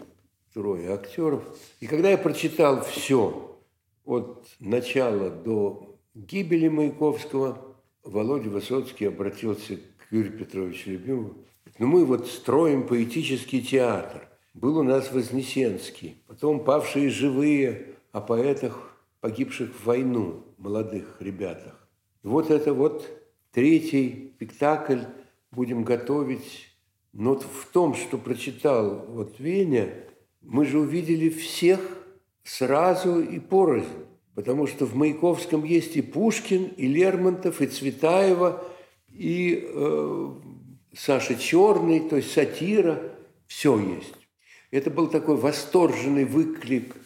трое 0.53 0.93
актеров. 0.93 1.45
И 1.79 1.87
когда 1.87 2.11
я 2.11 2.19
прочитал 2.19 2.83
все 2.83 3.57
от 4.05 4.49
начала 4.59 5.31
до 5.31 5.97
гибели 6.15 6.67
Маяковского, 6.67 7.70
Володя 8.05 8.49
Высоцкий 8.49 9.07
обратился 9.07 9.77
к 9.77 10.13
Юрию 10.13 10.39
Петровичу 10.39 10.91
Любимову. 10.91 11.35
Ну, 11.79 11.87
мы 11.87 12.05
вот 12.05 12.27
строим 12.27 12.87
поэтический 12.87 13.63
театр. 13.63 14.29
Был 14.55 14.79
у 14.79 14.83
нас 14.83 15.13
Вознесенский, 15.13 16.23
потом 16.27 16.65
«Павшие 16.65 17.09
живые» 17.09 17.95
о 18.13 18.21
поэтах, 18.21 18.97
погибших 19.21 19.71
в 19.73 19.87
войну, 19.87 20.45
молодых 20.59 21.17
ребятах. 21.21 21.89
И 22.23 22.27
вот 22.27 22.51
это 22.51 22.75
вот 22.75 23.09
третий 23.53 24.33
спектакль 24.37 25.01
будем 25.51 25.85
готовить. 25.85 26.69
Но 27.13 27.37
в 27.37 27.67
том, 27.73 27.95
что 27.95 28.19
прочитал 28.19 29.07
вот 29.09 29.39
Веня, 29.39 29.93
мы 30.43 30.65
же 30.65 30.79
увидели 30.79 31.29
всех 31.29 31.81
сразу 32.43 33.21
и 33.21 33.39
порознь. 33.39 33.87
Потому 34.41 34.67
что 34.67 34.87
в 34.87 34.95
Маяковском 34.95 35.65
есть 35.65 35.97
и 35.97 36.01
Пушкин, 36.01 36.69
и 36.79 36.87
Лермонтов, 36.87 37.61
и 37.61 37.67
Цветаева, 37.67 38.65
и 39.13 39.69
э, 39.69 40.35
Саша 40.95 41.35
Черный, 41.35 42.01
то 42.01 42.17
есть 42.17 42.33
сатира, 42.33 43.03
все 43.47 43.79
есть. 43.79 44.15
Это 44.71 44.91
был 44.91 45.09
такой 45.09 45.37
восторженный 45.37 46.25
выклик 46.25 46.97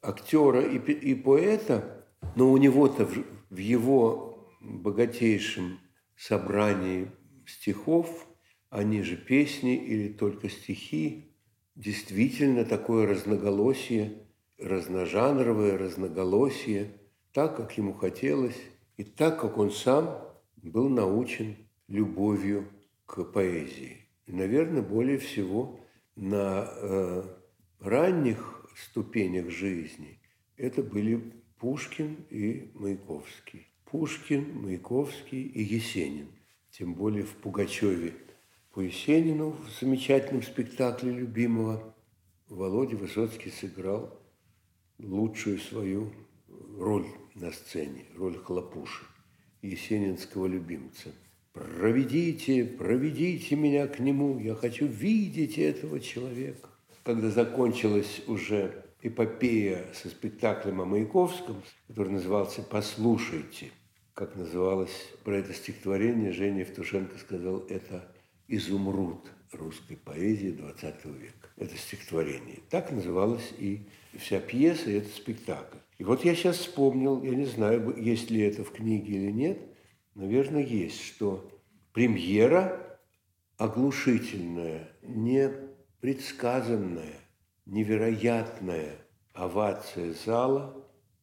актера 0.00 0.60
и, 0.60 0.78
и 0.78 1.14
поэта, 1.14 2.04
но 2.34 2.50
у 2.50 2.56
него-то 2.56 3.06
в, 3.06 3.16
в 3.50 3.56
его 3.58 4.48
богатейшем 4.60 5.78
собрании 6.16 7.12
стихов, 7.46 8.26
они 8.70 9.02
же 9.02 9.16
песни 9.16 9.76
или 9.76 10.08
только 10.08 10.48
стихи, 10.48 11.32
действительно 11.76 12.64
такое 12.64 13.06
разноголосие, 13.06 14.21
разножанровое 14.62 15.76
разноголосие, 15.76 16.92
так, 17.32 17.56
как 17.56 17.76
ему 17.78 17.94
хотелось, 17.94 18.60
и 18.96 19.04
так, 19.04 19.40
как 19.40 19.58
он 19.58 19.70
сам 19.70 20.18
был 20.56 20.88
научен 20.88 21.56
любовью 21.88 22.68
к 23.06 23.24
поэзии. 23.24 24.06
И, 24.26 24.32
наверное, 24.32 24.82
более 24.82 25.18
всего 25.18 25.80
на 26.14 26.68
э, 26.70 27.22
ранних 27.80 28.66
ступенях 28.76 29.50
жизни 29.50 30.20
это 30.56 30.82
были 30.82 31.32
Пушкин 31.58 32.24
и 32.30 32.70
Маяковский. 32.74 33.68
Пушкин, 33.84 34.62
Маяковский 34.62 35.42
и 35.42 35.62
Есенин. 35.62 36.28
Тем 36.70 36.94
более 36.94 37.24
в 37.24 37.34
Пугачеве 37.36 38.14
по 38.72 38.80
Есенину 38.80 39.50
в 39.50 39.80
замечательном 39.80 40.42
спектакле 40.42 41.12
любимого 41.12 41.94
Володя 42.48 42.96
Высоцкий 42.96 43.50
сыграл 43.50 44.21
лучшую 45.02 45.58
свою 45.58 46.12
роль 46.78 47.06
на 47.34 47.52
сцене, 47.52 48.06
роль 48.16 48.38
хлопуши, 48.38 49.04
есенинского 49.62 50.46
любимца. 50.46 51.10
«Проведите, 51.52 52.64
проведите 52.64 53.56
меня 53.56 53.86
к 53.86 53.98
нему, 53.98 54.38
я 54.38 54.54
хочу 54.54 54.86
видеть 54.86 55.58
этого 55.58 56.00
человека». 56.00 56.70
Когда 57.04 57.30
закончилась 57.30 58.22
уже 58.26 58.84
эпопея 59.02 59.84
со 59.92 60.08
спектаклем 60.08 60.80
о 60.80 60.86
Маяковском, 60.86 61.62
который 61.88 62.12
назывался 62.12 62.62
«Послушайте», 62.62 63.70
как 64.14 64.36
называлось 64.36 65.10
про 65.24 65.36
это 65.38 65.52
стихотворение, 65.52 66.32
Женя 66.32 66.60
Евтушенко 66.60 67.18
сказал, 67.18 67.60
это 67.68 68.14
изумруд 68.46 69.30
русской 69.52 69.96
поэзии 69.96 70.50
XX 70.50 71.18
века. 71.18 71.48
Это 71.56 71.76
стихотворение. 71.76 72.60
Так 72.70 72.92
называлась 72.92 73.52
и 73.58 73.86
вся 74.18 74.40
пьеса, 74.40 74.90
и 74.90 74.94
этот 74.94 75.12
спектакль. 75.12 75.76
И 75.98 76.04
вот 76.04 76.24
я 76.24 76.34
сейчас 76.34 76.56
вспомнил, 76.58 77.22
я 77.22 77.34
не 77.34 77.44
знаю, 77.44 77.94
есть 77.96 78.30
ли 78.30 78.40
это 78.40 78.64
в 78.64 78.72
книге 78.72 79.14
или 79.14 79.30
нет, 79.30 79.58
наверное, 80.14 80.62
есть, 80.62 81.02
что 81.02 81.50
премьера 81.92 82.98
оглушительная, 83.56 84.90
непредсказанная, 85.02 87.20
невероятная 87.66 88.96
овация 89.32 90.14
зала, 90.24 90.74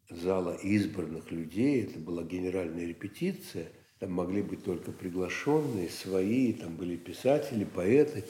зала 0.09 0.55
избранных 0.55 1.31
людей, 1.31 1.83
это 1.83 1.99
была 1.99 2.23
генеральная 2.23 2.85
репетиция– 2.85 3.67
там 3.99 4.13
могли 4.13 4.41
быть 4.41 4.63
только 4.63 4.91
приглашенные, 4.91 5.89
свои, 5.89 6.53
там 6.53 6.75
были 6.75 6.95
писатели, 6.95 7.65
поэты, 7.65 8.23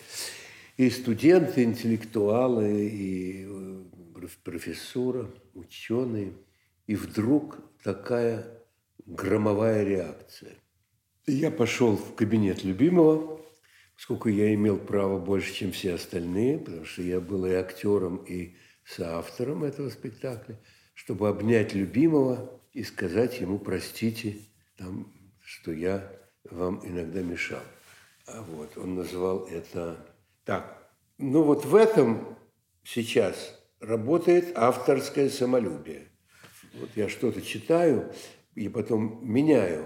и 0.77 0.89
студенты, 0.89 1.63
интеллектуалы, 1.63 2.89
и 2.91 3.45
профессура, 4.43 5.29
ученые. 5.53 6.33
И 6.87 6.95
вдруг 6.95 7.59
такая 7.83 8.45
громовая 9.05 9.83
реакция. 9.83 10.55
Я 11.27 11.51
пошел 11.51 11.95
в 11.95 12.15
кабинет 12.15 12.63
любимого, 12.63 13.39
сколько 13.95 14.29
я 14.29 14.53
имел 14.53 14.77
право 14.77 15.19
больше, 15.19 15.53
чем 15.53 15.71
все 15.71 15.93
остальные, 15.93 16.59
потому 16.59 16.85
что 16.85 17.01
я 17.01 17.19
был 17.19 17.45
и 17.45 17.53
актером, 17.53 18.17
и 18.17 18.55
соавтором 18.85 19.63
этого 19.63 19.89
спектакля, 19.89 20.59
чтобы 20.93 21.29
обнять 21.29 21.73
любимого 21.73 22.59
и 22.73 22.83
сказать 22.83 23.39
ему 23.39 23.59
«простите, 23.59 24.37
там 24.77 25.13
что 25.49 25.71
я 25.71 26.11
вам 26.43 26.79
иногда 26.85 27.21
мешал. 27.21 27.61
А 28.27 28.41
вот 28.43 28.77
он 28.77 28.95
называл 28.95 29.45
это 29.47 29.97
так. 30.45 30.91
Ну 31.17 31.41
вот 31.41 31.65
в 31.65 31.75
этом 31.75 32.37
сейчас 32.83 33.58
работает 33.79 34.57
авторское 34.57 35.29
самолюбие. 35.29 36.07
Вот 36.79 36.89
я 36.95 37.09
что-то 37.09 37.41
читаю 37.41 38.11
и 38.55 38.69
потом 38.69 39.19
меняю. 39.23 39.85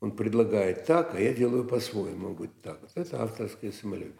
Он 0.00 0.12
предлагает 0.12 0.86
так, 0.86 1.14
а 1.14 1.20
я 1.20 1.34
делаю 1.34 1.64
по-своему. 1.64 2.28
Он 2.28 2.34
говорит 2.34 2.62
так. 2.62 2.80
Вот 2.80 2.92
это 2.94 3.22
авторское 3.22 3.72
самолюбие. 3.72 4.14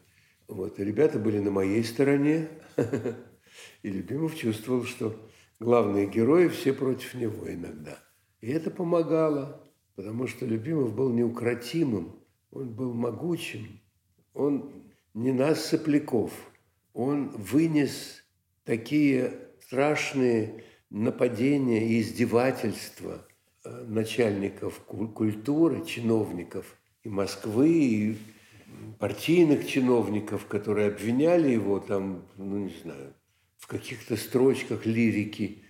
Вот. 0.48 0.78
И 0.78 0.84
ребята 0.84 1.18
были 1.18 1.38
на 1.38 1.50
моей 1.50 1.84
стороне. 1.84 2.48
И 3.82 3.90
Любимов 3.90 4.36
чувствовал, 4.36 4.84
что 4.84 5.16
главные 5.58 6.06
герои 6.06 6.48
все 6.48 6.72
против 6.72 7.14
него 7.14 7.50
иногда. 7.50 7.98
И 8.40 8.50
это 8.50 8.70
помогало 8.70 9.70
потому 10.00 10.26
что 10.26 10.46
Любимов 10.46 10.94
был 10.94 11.10
неукротимым 11.10 12.16
он 12.50 12.72
был 12.72 12.94
могучим, 12.94 13.80
он 14.32 14.72
не 15.12 15.30
нас, 15.30 15.64
сопляков, 15.64 16.32
он 16.94 17.28
вынес 17.28 18.19
такие 18.70 19.32
страшные 19.64 20.62
нападения 20.90 21.88
и 21.88 22.00
издевательства 22.00 23.26
э, 23.64 23.84
начальников 23.88 24.78
культуры, 24.78 25.84
чиновников 25.84 26.76
и 27.02 27.08
Москвы, 27.08 27.68
и 27.68 28.16
партийных 29.00 29.66
чиновников, 29.66 30.46
которые 30.46 30.86
обвиняли 30.86 31.50
его 31.50 31.80
там, 31.80 32.28
ну 32.36 32.58
не 32.58 32.74
знаю, 32.80 33.12
в 33.58 33.66
каких-то 33.66 34.16
строчках 34.16 34.86
лирики 34.86 35.64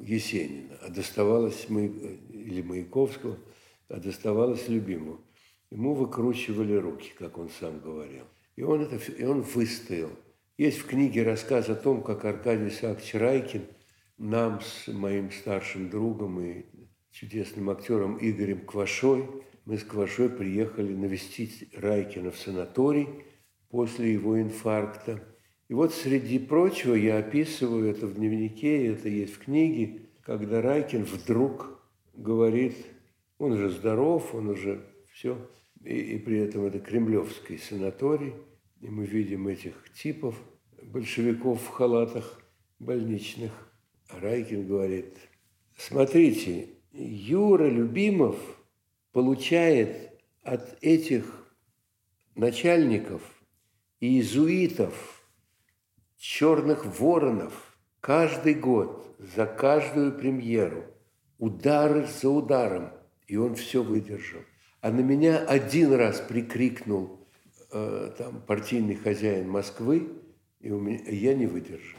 Есенина, 0.00 0.76
а 0.82 0.88
доставалось 0.88 1.66
мы, 1.68 1.86
или 2.32 2.62
Маяковского, 2.62 3.38
а 3.88 4.00
доставалось 4.00 4.68
любимому. 4.68 5.20
Ему 5.70 5.94
выкручивали 5.94 6.74
руки, 6.74 7.12
как 7.16 7.38
он 7.38 7.48
сам 7.60 7.78
говорил. 7.78 8.24
И 8.56 8.64
он, 8.64 8.80
это, 8.80 8.96
и 8.96 9.24
он 9.24 9.42
выстоял. 9.42 10.10
Есть 10.60 10.80
в 10.80 10.86
книге 10.88 11.22
рассказ 11.22 11.70
о 11.70 11.74
том, 11.74 12.02
как 12.02 12.26
Аркадий 12.26 12.68
Исаакович 12.68 13.14
Райкин 13.14 13.62
нам 14.18 14.60
с 14.60 14.88
моим 14.92 15.30
старшим 15.30 15.88
другом 15.88 16.38
и 16.38 16.66
чудесным 17.10 17.70
актером 17.70 18.18
Игорем 18.20 18.66
Квашой, 18.66 19.26
мы 19.64 19.78
с 19.78 19.84
Квашой 19.84 20.28
приехали 20.28 20.92
навестить 20.92 21.74
Райкина 21.74 22.30
в 22.30 22.36
санаторий 22.36 23.08
после 23.70 24.12
его 24.12 24.38
инфаркта. 24.38 25.24
И 25.68 25.72
вот 25.72 25.94
среди 25.94 26.38
прочего 26.38 26.92
я 26.92 27.16
описываю 27.16 27.90
это 27.90 28.06
в 28.06 28.16
дневнике, 28.16 28.88
это 28.88 29.08
есть 29.08 29.36
в 29.36 29.38
книге, 29.38 30.10
когда 30.20 30.60
Райкин 30.60 31.04
вдруг 31.04 31.80
говорит, 32.12 32.76
он 33.38 33.52
уже 33.52 33.70
здоров, 33.70 34.34
он 34.34 34.50
уже 34.50 34.84
все, 35.10 35.38
и, 35.82 35.94
и 35.94 36.18
при 36.18 36.36
этом 36.36 36.66
это 36.66 36.80
кремлевский 36.80 37.56
санаторий, 37.56 38.34
и 38.82 38.88
мы 38.90 39.06
видим 39.06 39.48
этих 39.48 39.90
типов, 39.94 40.34
большевиков 40.92 41.62
в 41.62 41.68
халатах 41.68 42.40
больничных. 42.78 43.52
Райкин 44.08 44.66
говорит, 44.66 45.16
смотрите, 45.76 46.68
Юра 46.92 47.68
Любимов 47.68 48.36
получает 49.12 50.12
от 50.42 50.76
этих 50.82 51.54
начальников 52.34 53.22
и 54.00 54.08
иезуитов, 54.08 55.24
черных 56.16 56.98
воронов, 56.98 57.76
каждый 58.00 58.54
год 58.54 59.14
за 59.18 59.46
каждую 59.46 60.12
премьеру 60.12 60.84
удары 61.38 62.06
за 62.06 62.28
ударом, 62.28 62.90
и 63.26 63.36
он 63.36 63.54
все 63.54 63.82
выдержал. 63.82 64.40
А 64.80 64.90
на 64.90 65.00
меня 65.00 65.38
один 65.38 65.92
раз 65.94 66.20
прикрикнул 66.20 67.26
э, 67.72 68.12
там 68.16 68.42
партийный 68.42 68.94
хозяин 68.94 69.48
Москвы, 69.48 70.08
и 70.60 70.70
у 70.70 70.78
меня, 70.78 71.00
я 71.10 71.34
не 71.34 71.46
выдержал. 71.46 71.98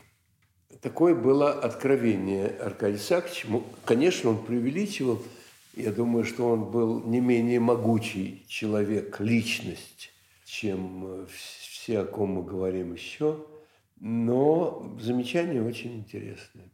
Такое 0.82 1.14
было 1.14 1.52
откровение 1.52 2.48
Аркадия 2.48 2.98
Саковича. 2.98 3.48
Конечно, 3.86 4.32
он 4.32 4.44
преувеличивал. 4.44 5.22
Я 5.76 5.92
думаю, 5.92 6.26
что 6.26 6.50
он 6.50 6.72
был 6.72 7.02
не 7.04 7.20
менее 7.20 7.60
могучий 7.60 8.44
человек, 8.48 9.20
личность, 9.20 10.12
чем 10.46 11.06
э, 11.06 11.26
все, 11.30 12.00
о 12.00 12.06
ком 12.06 12.32
мы 12.32 12.44
говорим 12.44 12.94
еще. 12.94 13.46
Но 14.00 14.98
замечание 15.00 15.64
очень 15.64 15.98
интересное. 15.98 16.70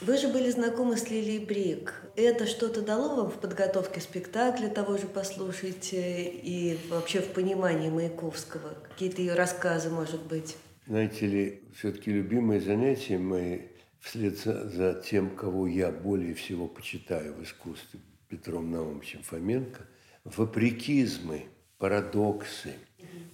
Вы 0.00 0.16
же 0.16 0.28
были 0.28 0.48
знакомы 0.50 0.96
с 0.96 1.10
Лилией 1.10 1.44
Брик. 1.44 1.92
Это 2.14 2.46
что-то 2.46 2.82
дало 2.82 3.16
вам 3.16 3.30
в 3.30 3.40
подготовке 3.40 4.00
спектакля 4.00 4.68
того 4.68 4.96
же 4.96 5.08
«Послушайте» 5.08 6.22
и 6.22 6.78
вообще 6.88 7.20
в 7.20 7.32
понимании 7.32 7.90
Маяковского? 7.90 8.74
Какие-то 8.88 9.20
ее 9.20 9.34
рассказы, 9.34 9.90
может 9.90 10.22
быть? 10.22 10.56
Знаете 10.88 11.26
ли, 11.26 11.62
все-таки 11.74 12.10
любимое 12.10 12.60
занятие 12.60 13.18
мои 13.18 13.60
вслед 14.00 14.38
за, 14.38 14.70
за 14.70 14.94
тем, 14.94 15.36
кого 15.36 15.66
я 15.66 15.92
более 15.92 16.32
всего 16.32 16.66
почитаю 16.66 17.34
в 17.34 17.42
искусстве, 17.42 18.00
Петром 18.26 18.70
Наумовичем 18.70 19.22
Фоменко, 19.22 19.86
вопрекизмы, 20.24 21.44
парадоксы, 21.76 22.72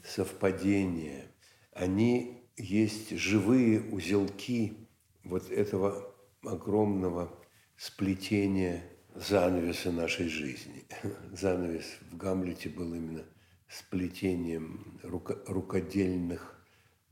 совпадения, 0.02 1.26
они 1.72 2.42
есть 2.56 3.16
живые 3.16 3.82
узелки 3.82 4.88
вот 5.22 5.48
этого 5.48 6.12
огромного 6.42 7.38
сплетения 7.76 8.82
занавеса 9.14 9.92
нашей 9.92 10.26
жизни. 10.28 10.86
Занавес 11.32 11.86
в 12.10 12.16
Гамлете 12.16 12.68
был 12.68 12.94
именно 12.94 13.22
сплетением 13.68 14.98
руко 15.04 15.38
рукодельных, 15.46 16.53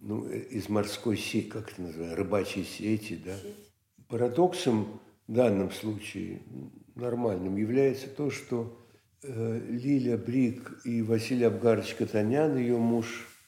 ну, 0.02 0.28
из 0.28 0.68
морской 0.68 1.16
сети, 1.16 1.48
как 1.48 1.72
это 1.72 1.82
называется, 1.82 2.16
рыбачьей 2.16 2.64
сети, 2.64 3.18
да. 3.24 3.34
Парадоксом 4.08 5.00
в 5.26 5.32
данном 5.32 5.70
случае 5.70 6.42
нормальным 6.94 7.56
является 7.56 8.08
то, 8.08 8.30
что 8.30 8.86
э, 9.22 9.60
Лиля 9.70 10.18
Брик 10.18 10.82
и 10.84 11.00
Василий 11.00 11.44
Абгарович 11.44 11.94
Катанян, 11.94 12.58
ее 12.58 12.76
муж– 12.76 13.28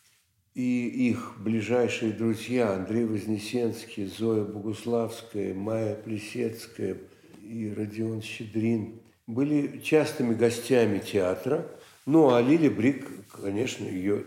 и 0.55 1.09
их 1.11 1.35
ближайшие 1.39 2.13
друзья 2.13 2.75
Андрей 2.75 3.05
Вознесенский, 3.05 4.07
Зоя 4.07 4.45
Богуславская, 4.45 5.53
Майя 5.53 5.97
Плесецкая 5.97 6.97
и 7.43 7.73
Родион 7.75 8.23
Щедрин 8.23 9.01
были 9.27 9.81
частыми 9.81 10.35
гостями 10.35 11.01
театра. 11.01 11.67
Ну, 12.07 12.33
а 12.33 12.41
Лили 12.41 12.69
Брик, 12.69 13.09
конечно, 13.33 13.85
ее 13.85 14.25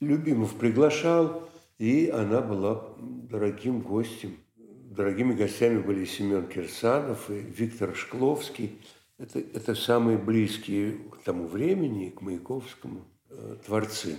Любимов 0.00 0.54
приглашал, 0.56 1.48
и 1.82 2.08
она 2.10 2.40
была 2.40 2.80
дорогим 3.00 3.80
гостем. 3.80 4.36
Дорогими 4.56 5.34
гостями 5.34 5.80
были 5.80 6.04
Семен 6.04 6.46
Кирсанов 6.46 7.28
и 7.28 7.40
Виктор 7.40 7.96
Шкловский. 7.96 8.78
Это, 9.18 9.40
это 9.40 9.74
самые 9.74 10.16
близкие 10.16 10.92
к 11.10 11.16
тому 11.24 11.48
времени, 11.48 12.10
к 12.10 12.20
Маяковскому, 12.20 13.00
э, 13.30 13.56
творцы. 13.66 14.16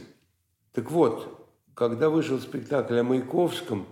Так 0.73 0.91
вот, 0.91 1.47
когда 1.73 2.09
вышел 2.09 2.37
спектакль 2.41 2.99
о 2.99 3.03
Маяковском, 3.03 3.85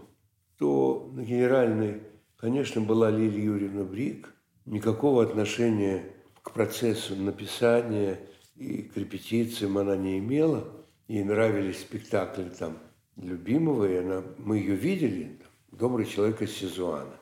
то 0.58 1.10
на 1.14 1.24
генеральной, 1.24 2.02
конечно, 2.36 2.82
была 2.82 3.10
Лилия 3.10 3.46
Юрьевна 3.46 3.86
Брик. 3.86 4.34
Никакого 4.66 5.24
отношения 5.24 6.04
к 6.44 6.52
процессу 6.52 7.16
написания 7.16 8.20
и 8.58 8.82
к 8.82 8.98
репетициям 8.98 9.78
она 9.78 9.96
не 9.96 10.20
имела. 10.20 10.68
Ей 11.08 11.24
нравились 11.24 11.80
спектакли 11.80 12.50
там 12.50 12.78
любимого, 13.16 13.86
и 13.90 13.96
она, 13.98 14.24
мы 14.38 14.58
ее 14.58 14.76
видели, 14.76 15.40
«Добрый 15.72 16.06
человек 16.06 16.42
из 16.42 16.52
Сизуана». 16.52 17.16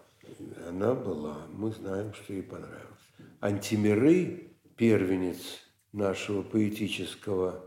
Она 0.67 0.93
была, 0.93 1.47
мы 1.51 1.71
знаем, 1.71 2.13
что 2.13 2.33
ей 2.33 2.43
понравилось. 2.43 2.85
Антимиры, 3.41 4.51
первенец 4.75 5.61
нашего 5.91 6.41
поэтического 6.41 7.63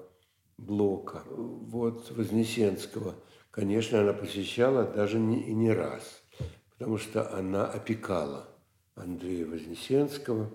Блока, 0.58 1.24
вот 1.28 2.10
Вознесенского, 2.10 3.14
конечно, 3.50 4.00
она 4.00 4.12
посещала 4.12 4.84
даже 4.84 5.18
не, 5.18 5.52
не 5.52 5.72
раз, 5.72 6.22
потому 6.70 6.98
что 6.98 7.36
она 7.36 7.66
опекала 7.66 8.48
Андрея 8.94 9.46
Вознесенского 9.46 10.50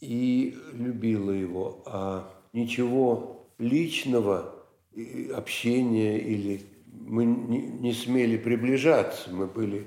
и 0.00 0.56
любила 0.72 1.32
его, 1.32 1.82
а 1.86 2.32
ничего 2.52 3.48
личного 3.58 4.54
общения 5.34 6.18
или 6.18 6.62
мы 7.10 7.24
не, 7.24 7.58
не 7.58 7.92
смели 7.92 8.36
приближаться, 8.36 9.30
мы 9.30 9.46
были 9.46 9.86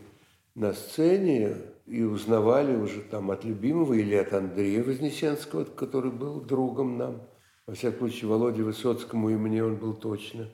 на 0.55 0.73
сцене 0.73 1.55
и 1.85 2.03
узнавали 2.03 2.75
уже 2.75 3.01
там 3.01 3.31
от 3.31 3.43
любимого 3.43 3.93
или 3.93 4.15
от 4.15 4.33
Андрея 4.33 4.83
Вознесенского, 4.83 5.63
который 5.63 6.11
был 6.11 6.41
другом 6.41 6.97
нам– 6.97 7.21
во 7.65 7.75
всяком 7.75 8.09
случае, 8.09 8.29
Володе 8.29 8.61
Высоцкому 8.61 9.29
и 9.29 9.35
мне 9.35 9.63
он 9.63 9.77
был 9.77 9.93
точно. 9.93 10.49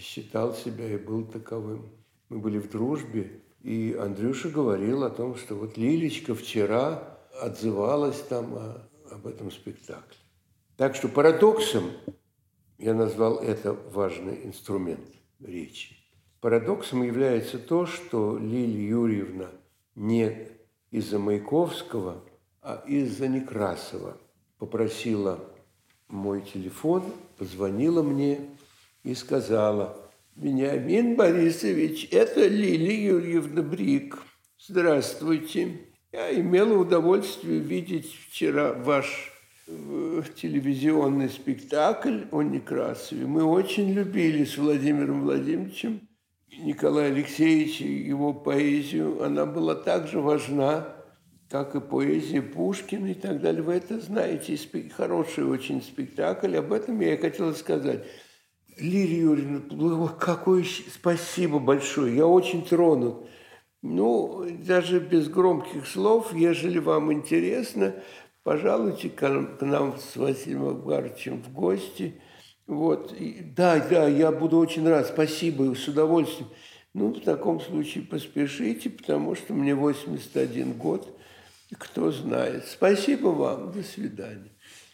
Считал 0.00 0.52
себя 0.54 0.92
и 0.92 0.98
был 0.98 1.24
таковым. 1.24 1.90
Мы 2.28 2.38
были 2.38 2.58
в 2.58 2.68
дружбе, 2.68 3.40
и 3.62 3.96
Андрюша 3.98 4.48
говорил 4.50 5.04
о 5.04 5.10
том, 5.10 5.36
что 5.36 5.54
вот 5.54 5.76
Лилечка 5.76 6.34
вчера 6.34 7.18
отзывалась 7.40 8.20
там 8.22 8.54
о, 8.54 8.88
об 9.10 9.26
этом 9.26 9.50
спектакле. 9.50 10.16
Так 10.76 10.96
что 10.96 11.08
парадоксом, 11.08 11.84
я 12.78 12.94
назвал 12.94 13.38
это 13.38 13.72
важный 13.72 14.44
инструмент 14.44 15.06
речи, 15.38 15.96
парадоксом 16.40 17.02
является 17.02 17.58
то, 17.58 17.86
что 17.86 18.38
Лилия 18.38 18.88
Юрьевна 18.88 19.50
не 19.94 20.48
из-за 20.90 21.18
Маяковского, 21.18 22.22
а 22.62 22.82
из-за 22.86 23.28
Некрасова 23.28 24.16
попросила 24.58 25.40
мой 26.08 26.42
телефон, 26.42 27.02
позвонила 27.38 28.02
мне 28.02 28.40
и 29.02 29.14
сказала, 29.14 29.96
«Вениамин 30.36 31.16
Борисович, 31.16 32.08
это 32.10 32.46
Лилия 32.46 33.12
Юрьевна 33.12 33.62
Брик. 33.62 34.18
Здравствуйте. 34.58 35.86
Я 36.12 36.34
имела 36.38 36.78
удовольствие 36.78 37.60
видеть 37.60 38.12
вчера 38.12 38.72
ваш 38.72 39.32
в 39.66 40.24
телевизионный 40.34 41.28
спектакль 41.28 42.22
о 42.32 42.42
Некрасове. 42.42 43.26
Мы 43.26 43.44
очень 43.44 43.92
любили 43.92 44.44
с 44.44 44.58
Владимиром 44.58 45.22
Владимировичем 45.22 46.00
Николая 46.58 47.12
Алексеевича 47.12 47.84
его 47.84 48.32
поэзию. 48.32 49.22
Она 49.22 49.46
была 49.46 49.74
также 49.74 50.20
важна, 50.20 50.88
как 51.48 51.74
и 51.74 51.80
поэзия 51.80 52.42
Пушкина 52.42 53.08
и 53.08 53.14
так 53.14 53.40
далее. 53.40 53.62
Вы 53.62 53.74
это 53.74 54.00
знаете. 54.00 54.58
Хороший 54.96 55.44
очень 55.44 55.82
спектакль. 55.82 56.56
Об 56.56 56.72
этом 56.72 57.00
я 57.00 57.14
и 57.14 57.20
хотела 57.20 57.52
сказать. 57.52 58.04
Лилия 58.78 59.22
Юрьевна, 59.22 60.08
какое 60.08 60.64
спасибо 60.92 61.58
большое. 61.58 62.16
Я 62.16 62.26
очень 62.26 62.64
тронут. 62.64 63.26
Ну, 63.82 64.44
даже 64.66 65.00
без 65.00 65.28
громких 65.28 65.86
слов, 65.86 66.34
ежели 66.34 66.78
вам 66.78 67.12
интересно, 67.12 67.94
пожалуйте 68.42 69.08
к 69.08 69.26
нам 69.62 69.98
с 69.98 70.16
Василием 70.16 70.66
Абгаровичем 70.66 71.42
в 71.42 71.52
гости. 71.52 72.20
Вот. 72.66 73.12
И, 73.12 73.40
да, 73.56 73.80
да, 73.88 74.08
я 74.08 74.32
буду 74.32 74.58
очень 74.58 74.88
рад. 74.88 75.06
Спасибо, 75.06 75.74
с 75.74 75.88
удовольствием. 75.88 76.48
Ну, 76.92 77.12
в 77.12 77.20
таком 77.20 77.60
случае 77.60 78.04
поспешите, 78.04 78.90
потому 78.90 79.34
что 79.34 79.54
мне 79.54 79.74
81 79.74 80.72
год. 80.74 81.16
Кто 81.72 82.10
знает. 82.10 82.66
Спасибо 82.66 83.28
вам. 83.28 83.70
До 83.72 83.82
свидания. 83.82 84.50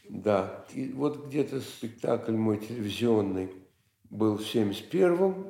Да. 0.09 0.67
И 0.75 0.93
вот 0.93 1.27
где-то 1.27 1.61
спектакль 1.61 2.33
мой 2.33 2.59
телевизионный– 2.59 3.51
был 4.11 4.37
в 4.37 4.43
71-м, 4.43 5.47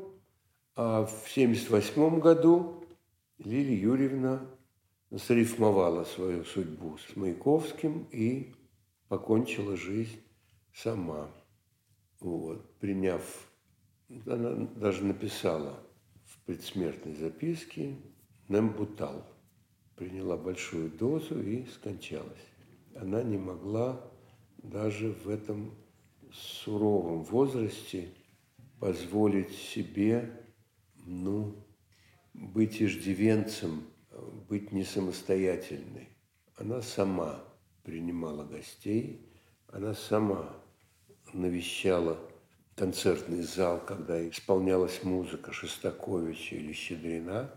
а 0.75 1.07
в 1.07 1.29
78 1.29 2.21
году 2.21 2.85
Лилия 3.39 3.79
Юрьевна 3.79 4.47
срифмовала 5.17 6.05
свою 6.05 6.45
судьбу 6.45 6.99
с 6.99 7.17
Маяковским 7.17 8.09
и 8.11 8.55
покончила 9.09 9.77
жизнь 9.77 10.21
сама. 10.75 11.31
Вот, 12.21 12.79
приняв, 12.79 13.23
она 14.27 14.55
даже 14.77 15.05
написала 15.05 15.83
в 16.25 16.39
предсмертной 16.47 17.15
записке 17.15 17.97
«Нембутал». 18.49 19.25
Приняла 19.97 20.37
большую 20.37 20.91
дозу 20.91 21.41
и 21.43 21.65
скончалась. 21.67 22.47
Она 22.95 23.23
не 23.23 23.39
могла 23.39 24.01
даже 24.59 25.13
в 25.13 25.29
этом 25.29 25.75
суровом 26.33 27.23
возрасте 27.23 28.11
позволить 28.79 29.53
себе, 29.53 30.43
ну, 30.97 31.55
быть 32.35 32.83
иждивенцем, 32.83 33.85
быть 34.49 34.73
не 34.73 34.85
самостоятельной. 34.85 36.09
Она 36.57 36.83
сама 36.83 37.43
принимала 37.83 38.45
гостей, 38.45 39.27
она 39.69 39.95
сама 39.95 40.55
навещала 41.37 42.19
концертный 42.75 43.43
зал, 43.43 43.81
когда 43.85 44.29
исполнялась 44.29 45.03
музыка 45.03 45.53
Шостаковича 45.53 46.57
или 46.57 46.73
Щедрина. 46.73 47.51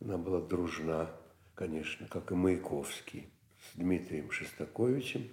Она 0.00 0.16
была 0.16 0.40
дружна, 0.40 1.10
конечно, 1.54 2.06
как 2.08 2.32
и 2.32 2.34
Маяковский, 2.34 3.28
с 3.60 3.76
Дмитрием 3.76 4.30
Шостаковичем, 4.30 5.28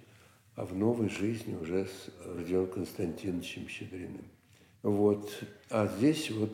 а 0.56 0.64
в 0.64 0.74
новой 0.74 1.08
жизни 1.08 1.54
уже 1.54 1.86
с 1.86 2.10
Родионом 2.24 2.70
Константиновичем 2.70 3.68
Щедриным. 3.68 4.24
Вот. 4.82 5.42
А 5.68 5.86
здесь 5.86 6.30
вот 6.30 6.52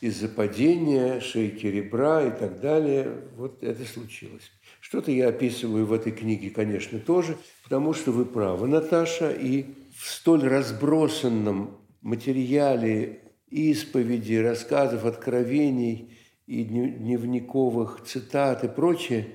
из-за 0.00 0.28
падения 0.28 1.20
шейки 1.20 1.66
ребра 1.66 2.26
и 2.26 2.30
так 2.30 2.60
далее, 2.60 3.22
вот 3.36 3.62
это 3.62 3.84
случилось. 3.84 4.50
Что-то 4.80 5.10
я 5.10 5.28
описываю 5.28 5.86
в 5.86 5.92
этой 5.92 6.12
книге, 6.12 6.50
конечно, 6.50 6.98
тоже, 6.98 7.38
потому 7.64 7.94
что 7.94 8.12
вы 8.12 8.26
правы, 8.26 8.68
Наташа, 8.68 9.30
и 9.32 9.66
в 10.02 10.10
столь 10.10 10.48
разбросанном 10.48 11.78
материале 12.00 13.34
исповеди, 13.46 14.34
рассказов, 14.34 15.04
откровений 15.04 16.18
и 16.46 16.64
дневниковых 16.64 18.02
цитат 18.04 18.64
и 18.64 18.68
прочее, 18.68 19.28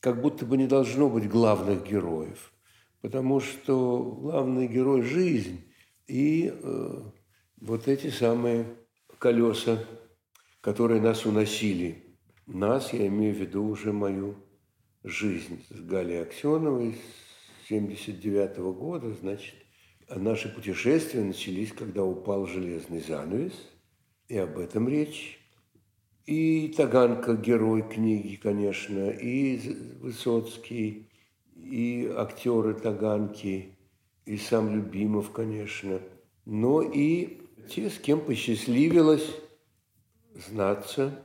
как 0.00 0.22
будто 0.22 0.46
бы 0.46 0.56
не 0.56 0.66
должно 0.66 1.10
быть 1.10 1.28
главных 1.28 1.86
героев, 1.86 2.50
потому 3.02 3.40
что 3.40 4.00
главный 4.02 4.68
герой– 4.68 5.02
жизнь, 5.02 5.60
и 6.06 6.50
э, 6.50 7.02
вот 7.60 7.86
эти 7.86 8.08
самые 8.08 8.74
колеса, 9.18 9.84
которые 10.62 11.02
нас 11.02 11.26
уносили. 11.26 12.16
Нас, 12.46 12.94
я 12.94 13.06
имею 13.06 13.34
в 13.34 13.38
виду 13.38 13.64
уже 13.64 13.92
мою 13.92 14.36
жизнь 15.04 15.62
с 15.68 15.78
Галей 15.78 16.22
Аксеновой 16.22 16.94
с 16.94 17.68
79 17.68 18.56
-го 18.56 18.72
года, 18.72 19.12
значит, 19.12 19.56
наши 20.16 20.48
путешествия 20.48 21.22
начались, 21.22 21.72
когда 21.72 22.04
упал 22.04 22.46
железный 22.46 23.00
занавес, 23.00 23.52
и 24.28 24.36
об 24.36 24.58
этом 24.58 24.88
речь. 24.88 25.38
И 26.26 26.72
Таганка, 26.76 27.34
герой 27.34 27.82
книги, 27.82 28.36
конечно, 28.36 29.10
и 29.10 29.58
Высоцкий, 30.00 31.08
и 31.56 32.12
актеры 32.16 32.74
Таганки, 32.74 33.76
и 34.26 34.36
сам 34.36 34.74
Любимов, 34.74 35.32
конечно, 35.32 36.00
но 36.44 36.82
и 36.82 37.40
те, 37.68 37.90
с 37.90 37.98
кем 37.98 38.20
посчастливилось 38.20 39.28
знаться 40.34 41.22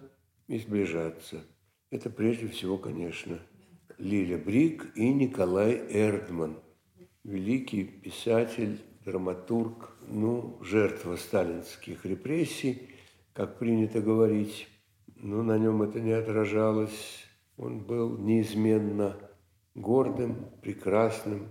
и 0.48 0.58
сближаться. 0.60 1.44
Это 1.92 2.10
прежде 2.10 2.48
всего, 2.48 2.78
конечно, 2.78 3.40
Лиля 3.98 4.38
Брик 4.38 4.92
и 4.96 5.14
Николай 5.14 5.82
Эрдман, 5.90 6.58
великий 7.26 7.84
писатель, 7.84 8.80
драматург, 9.04 9.92
ну, 10.08 10.58
жертва 10.62 11.18
сталинских 11.18 12.06
репрессий, 12.06 12.90
как 13.34 13.60
принято 13.60 14.00
говорить. 14.02 14.68
Но 15.18 15.44
на 15.44 15.58
нем 15.58 15.82
это 15.82 16.00
не 16.00 16.14
отражалось. 16.14 17.26
Он 17.58 17.80
был 17.80 18.18
неизменно 18.18 19.18
гордым, 19.74 20.48
прекрасным, 20.62 21.50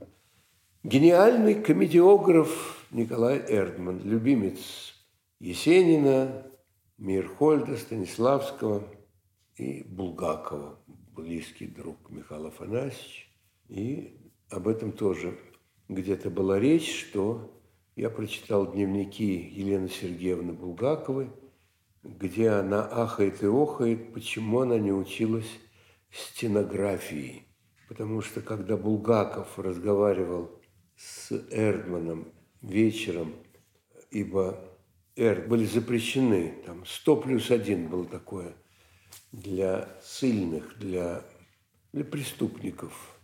Гениальный 0.85 1.55
комедиограф 1.55 2.87
Николай 2.91 3.43
Эрдман, 3.49 4.03
любимец 4.05 4.93
Есенина, 5.41 6.47
Мирхольда, 6.99 7.79
Станиславского 7.79 8.85
и 9.57 9.83
Булгакова, 9.83 10.79
близкий 11.17 11.69
друг 11.69 12.11
Михаила 12.11 12.49
Афанасьевича. 12.49 13.25
И 13.71 14.21
об 14.51 14.69
этом 14.69 14.93
тоже 14.93 15.39
где-то 15.89 16.31
была 16.31 16.59
речь, 16.59 16.93
что 16.95 17.51
я 17.97 18.11
прочитал 18.11 18.73
дневники 18.73 19.51
Елены 19.53 19.89
Сергеевны 19.89 20.53
Булгаковой, 20.53 21.31
где 22.03 22.51
она 22.51 22.83
ахает 22.85 23.43
и 23.43 23.47
охает, 23.47 24.13
почему 24.13 24.61
она 24.61 24.79
не 24.79 24.93
училась 24.93 25.49
стенографии. 26.11 27.47
Потому 27.89 28.21
что 28.21 28.41
когда 28.41 28.77
Булгаков 28.77 29.59
разговаривал 29.59 30.51
с 30.97 31.33
Эрдманом 31.51 32.33
вечером, 32.63 33.35
ибо 34.11 34.59
Эрд 35.17 35.49
были 35.49 35.65
запрещены, 35.65 36.55
там 36.67 36.85
100 36.87 37.17
плюс 37.19 37.51
один 37.51 37.89
было 37.89 38.05
такое 38.07 38.55
для 39.33 39.89
сильных, 40.03 40.79
для, 40.79 41.23
для 41.93 42.05
преступников 42.05 43.19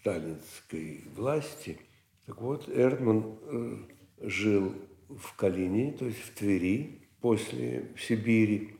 сталинской 0.00 1.04
власти. 1.14 1.78
Так 2.26 2.40
вот, 2.40 2.68
Эрдман 2.68 3.38
э, 3.42 3.76
жил 4.20 4.74
в 5.08 5.36
Калине, 5.36 5.92
то 5.92 6.06
есть 6.06 6.18
в 6.18 6.34
Твери, 6.34 7.02
после 7.20 7.92
Сибири, 7.96 8.76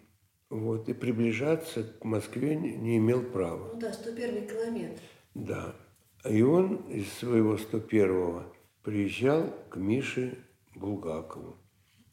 вот, 0.50 0.88
и 0.88 0.94
приближаться 0.94 1.84
к 1.84 2.04
Москве 2.04 2.56
не, 2.56 2.74
не 2.74 2.96
имел 2.98 3.22
права. 3.22 3.70
Ну 3.72 3.80
да, 3.80 3.92
101 3.92 4.48
километр. 4.48 5.00
Да. 5.34 5.74
И 6.28 6.42
он 6.42 6.76
из 6.90 7.12
своего 7.12 7.56
101-го 7.56 8.52
приезжал 8.82 9.54
к 9.70 9.76
Мише 9.76 10.38
Булгакову. 10.74 11.56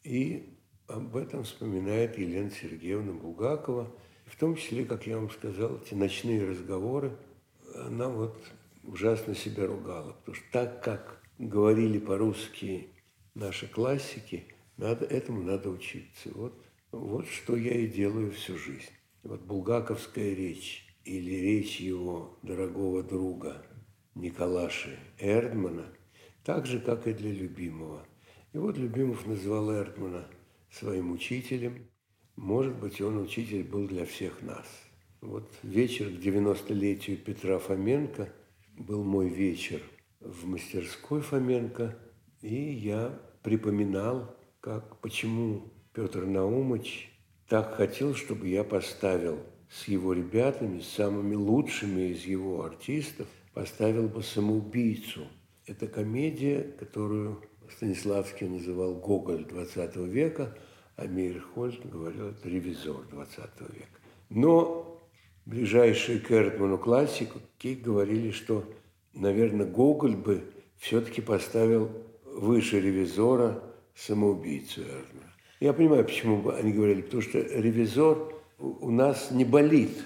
И 0.04 0.56
об 0.86 1.16
этом 1.16 1.44
вспоминает 1.44 2.18
Елена 2.18 2.50
Сергеевна 2.50 3.12
Булгакова. 3.12 3.92
В 4.26 4.36
том 4.36 4.56
числе, 4.56 4.84
как 4.84 5.06
я 5.06 5.16
вам 5.16 5.30
сказал, 5.30 5.78
эти 5.78 5.94
ночные 5.94 6.48
разговоры, 6.48 7.16
она 7.74 8.08
вот 8.08 8.36
ужасно 8.84 9.34
себя 9.34 9.66
ругала. 9.66 10.12
Потому 10.12 10.36
что 10.36 10.44
так, 10.52 10.82
как 10.82 11.23
говорили 11.38 11.98
по-русски 11.98 12.88
наши 13.34 13.66
классики, 13.66 14.44
надо, 14.76 15.04
этому 15.04 15.42
надо 15.42 15.70
учиться. 15.70 16.30
Вот, 16.34 16.54
вот 16.92 17.26
что 17.28 17.56
я 17.56 17.74
и 17.74 17.86
делаю 17.86 18.32
всю 18.32 18.56
жизнь. 18.58 18.90
Вот 19.22 19.40
булгаковская 19.40 20.34
речь 20.34 20.86
или 21.04 21.30
речь 21.30 21.80
его 21.80 22.38
дорогого 22.42 23.02
друга– 23.02 23.64
Николаши 24.14 24.96
Эрдмана, 25.18 25.86
так 26.44 26.66
же, 26.66 26.78
как 26.78 27.08
и 27.08 27.12
для 27.12 27.32
любимого. 27.32 28.06
И 28.52 28.58
вот 28.58 28.78
Любимов 28.78 29.26
называл 29.26 29.72
Эрдмана 29.72 30.24
своим 30.70 31.10
учителем. 31.10 31.88
Может 32.36 32.76
быть, 32.76 33.00
он 33.00 33.18
учитель 33.18 33.64
был 33.64 33.88
для 33.88 34.06
всех 34.06 34.40
нас. 34.42 34.66
Вот 35.20 35.50
вечер 35.64 36.10
к 36.10 36.24
90-летию 36.24 37.16
Петра 37.16 37.58
Фоменко 37.58 38.32
был 38.78 39.02
мой 39.02 39.28
вечер 39.28 39.82
в 40.24 40.46
мастерской 40.46 41.20
Фоменко, 41.20 41.96
и 42.42 42.54
я 42.54 43.18
припоминал, 43.42 44.36
как, 44.60 44.98
почему 45.00 45.72
Петр 45.92 46.24
Наумович 46.24 47.12
так 47.48 47.74
хотел, 47.74 48.14
чтобы 48.14 48.48
я 48.48 48.64
поставил 48.64 49.38
с 49.70 49.86
его 49.88 50.12
ребятами, 50.12 50.80
с 50.80 50.88
самыми 50.88 51.34
лучшими 51.34 52.12
из 52.12 52.24
его 52.24 52.64
артистов, 52.64 53.26
поставил 53.52 54.08
бы 54.08 54.22
«Самоубийцу». 54.22 55.26
Это 55.66 55.86
комедия, 55.86 56.62
которую 56.78 57.42
Станиславский 57.70 58.48
называл 58.48 58.94
«Гоголь 58.94 59.44
20 59.44 59.96
века», 59.96 60.56
а 60.96 61.06
Мейерхольд 61.06 61.88
говорил, 61.88 62.28
это 62.28 62.48
«Ревизор 62.48 63.02
20 63.10 63.38
века». 63.72 64.00
Но 64.28 65.02
ближайшие 65.46 66.20
к 66.20 66.30
Эртману 66.30 66.78
классики 66.78 67.74
говорили, 67.74 68.30
что, 68.30 68.64
наверное, 69.14 69.66
Гоголь 69.66 70.16
бы 70.16 70.44
все-таки 70.78 71.20
поставил 71.20 71.90
выше 72.24 72.80
«Ревизора» 72.80 73.62
самоубийцу 73.94 74.82
Эртмана. 74.82 75.32
Я 75.60 75.72
понимаю, 75.72 76.04
почему 76.04 76.50
они 76.50 76.72
говорили, 76.72 77.02
потому 77.02 77.22
что 77.22 77.38
«Ревизор» 77.38 78.34
у 78.58 78.90
нас 78.90 79.30
не 79.30 79.44
болит, 79.44 79.96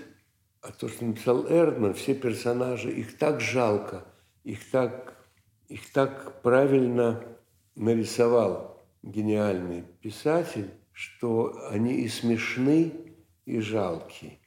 а 0.61 0.73
то, 0.73 0.89
что 0.89 1.05
написал 1.05 1.47
Эрдман, 1.49 1.95
все 1.95 2.15
персонажи, 2.15 2.91
их 2.91 3.17
так 3.19 3.41
жалко, 3.41 4.05
их 4.45 4.71
так, 4.71 5.17
их 5.69 5.91
так 5.93 6.43
правильно 6.43 7.23
нарисовал 7.75 8.83
гениальный 9.03 9.85
писатель, 10.01 10.71
что 10.93 11.69
они 11.71 12.03
и 12.03 12.09
смешны, 12.09 12.93
и 13.47 13.61
жалки. 13.61 14.39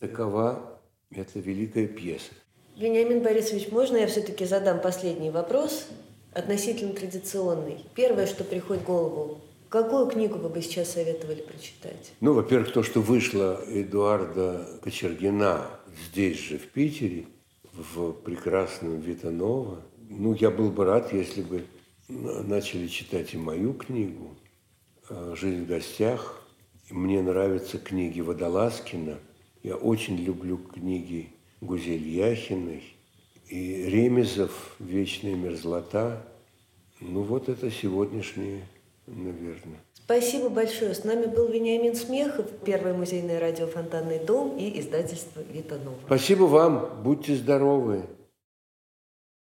Такова 0.00 0.80
эта 1.10 1.38
великая 1.38 1.86
пьеса. 1.86 2.32
Вениамин 2.80 3.20
Борисович, 3.22 3.70
можно 3.70 3.98
я 3.98 4.06
все-таки 4.06 4.46
задам 4.46 4.80
последний 4.80 5.28
вопрос, 5.28 5.86
относительно 6.32 6.94
традиционный? 6.94 7.84
Первое, 7.94 8.26
что 8.26 8.42
приходит 8.42 8.84
в 8.84 8.86
голову, 8.86 9.42
Какую 9.68 10.06
книгу 10.06 10.36
вы 10.36 10.48
бы 10.48 10.62
сейчас 10.62 10.94
советовали 10.94 11.42
прочитать? 11.42 12.12
Ну, 12.20 12.32
во-первых, 12.32 12.72
то, 12.72 12.82
что 12.82 13.00
вышло 13.00 13.62
Эдуарда 13.68 14.66
Кочергина 14.82 15.68
здесь 16.08 16.40
же, 16.40 16.58
в 16.58 16.66
Питере, 16.66 17.26
в 17.72 18.10
прекрасном 18.12 18.98
Витанова. 18.98 19.80
Ну, 20.08 20.34
я 20.34 20.50
был 20.50 20.70
бы 20.70 20.84
рад, 20.86 21.12
если 21.12 21.42
бы 21.42 21.66
начали 22.08 22.88
читать 22.88 23.32
и 23.34 23.36
мою 23.36 23.74
книгу 23.74 24.34
«Жизнь 25.34 25.62
в 25.62 25.68
гостях». 25.68 26.42
Мне 26.90 27.22
нравятся 27.22 27.78
книги 27.78 28.20
Водолазкина. 28.20 29.18
Я 29.62 29.76
очень 29.76 30.16
люблю 30.16 30.58
книги 30.58 31.28
Гузель 31.60 32.08
Яхиной. 32.08 32.82
И 33.48 33.84
Ремезов 33.84 34.76
«Вечная 34.78 35.34
мерзлота». 35.34 36.22
Ну, 37.00 37.22
вот 37.22 37.48
это 37.48 37.70
сегодняшние 37.70 38.62
наверное. 39.10 39.80
Спасибо 39.94 40.48
большое. 40.48 40.94
С 40.94 41.04
нами 41.04 41.26
был 41.26 41.48
Вениамин 41.48 41.94
Смехов, 41.94 42.46
первый 42.64 42.92
музейный 42.92 43.38
радиофонтанный 43.38 44.18
дом 44.18 44.56
и 44.56 44.80
издательство 44.80 45.40
Витанова. 45.52 45.96
Спасибо 46.06 46.44
вам. 46.44 47.02
Будьте 47.02 47.36
здоровы. 47.36 48.04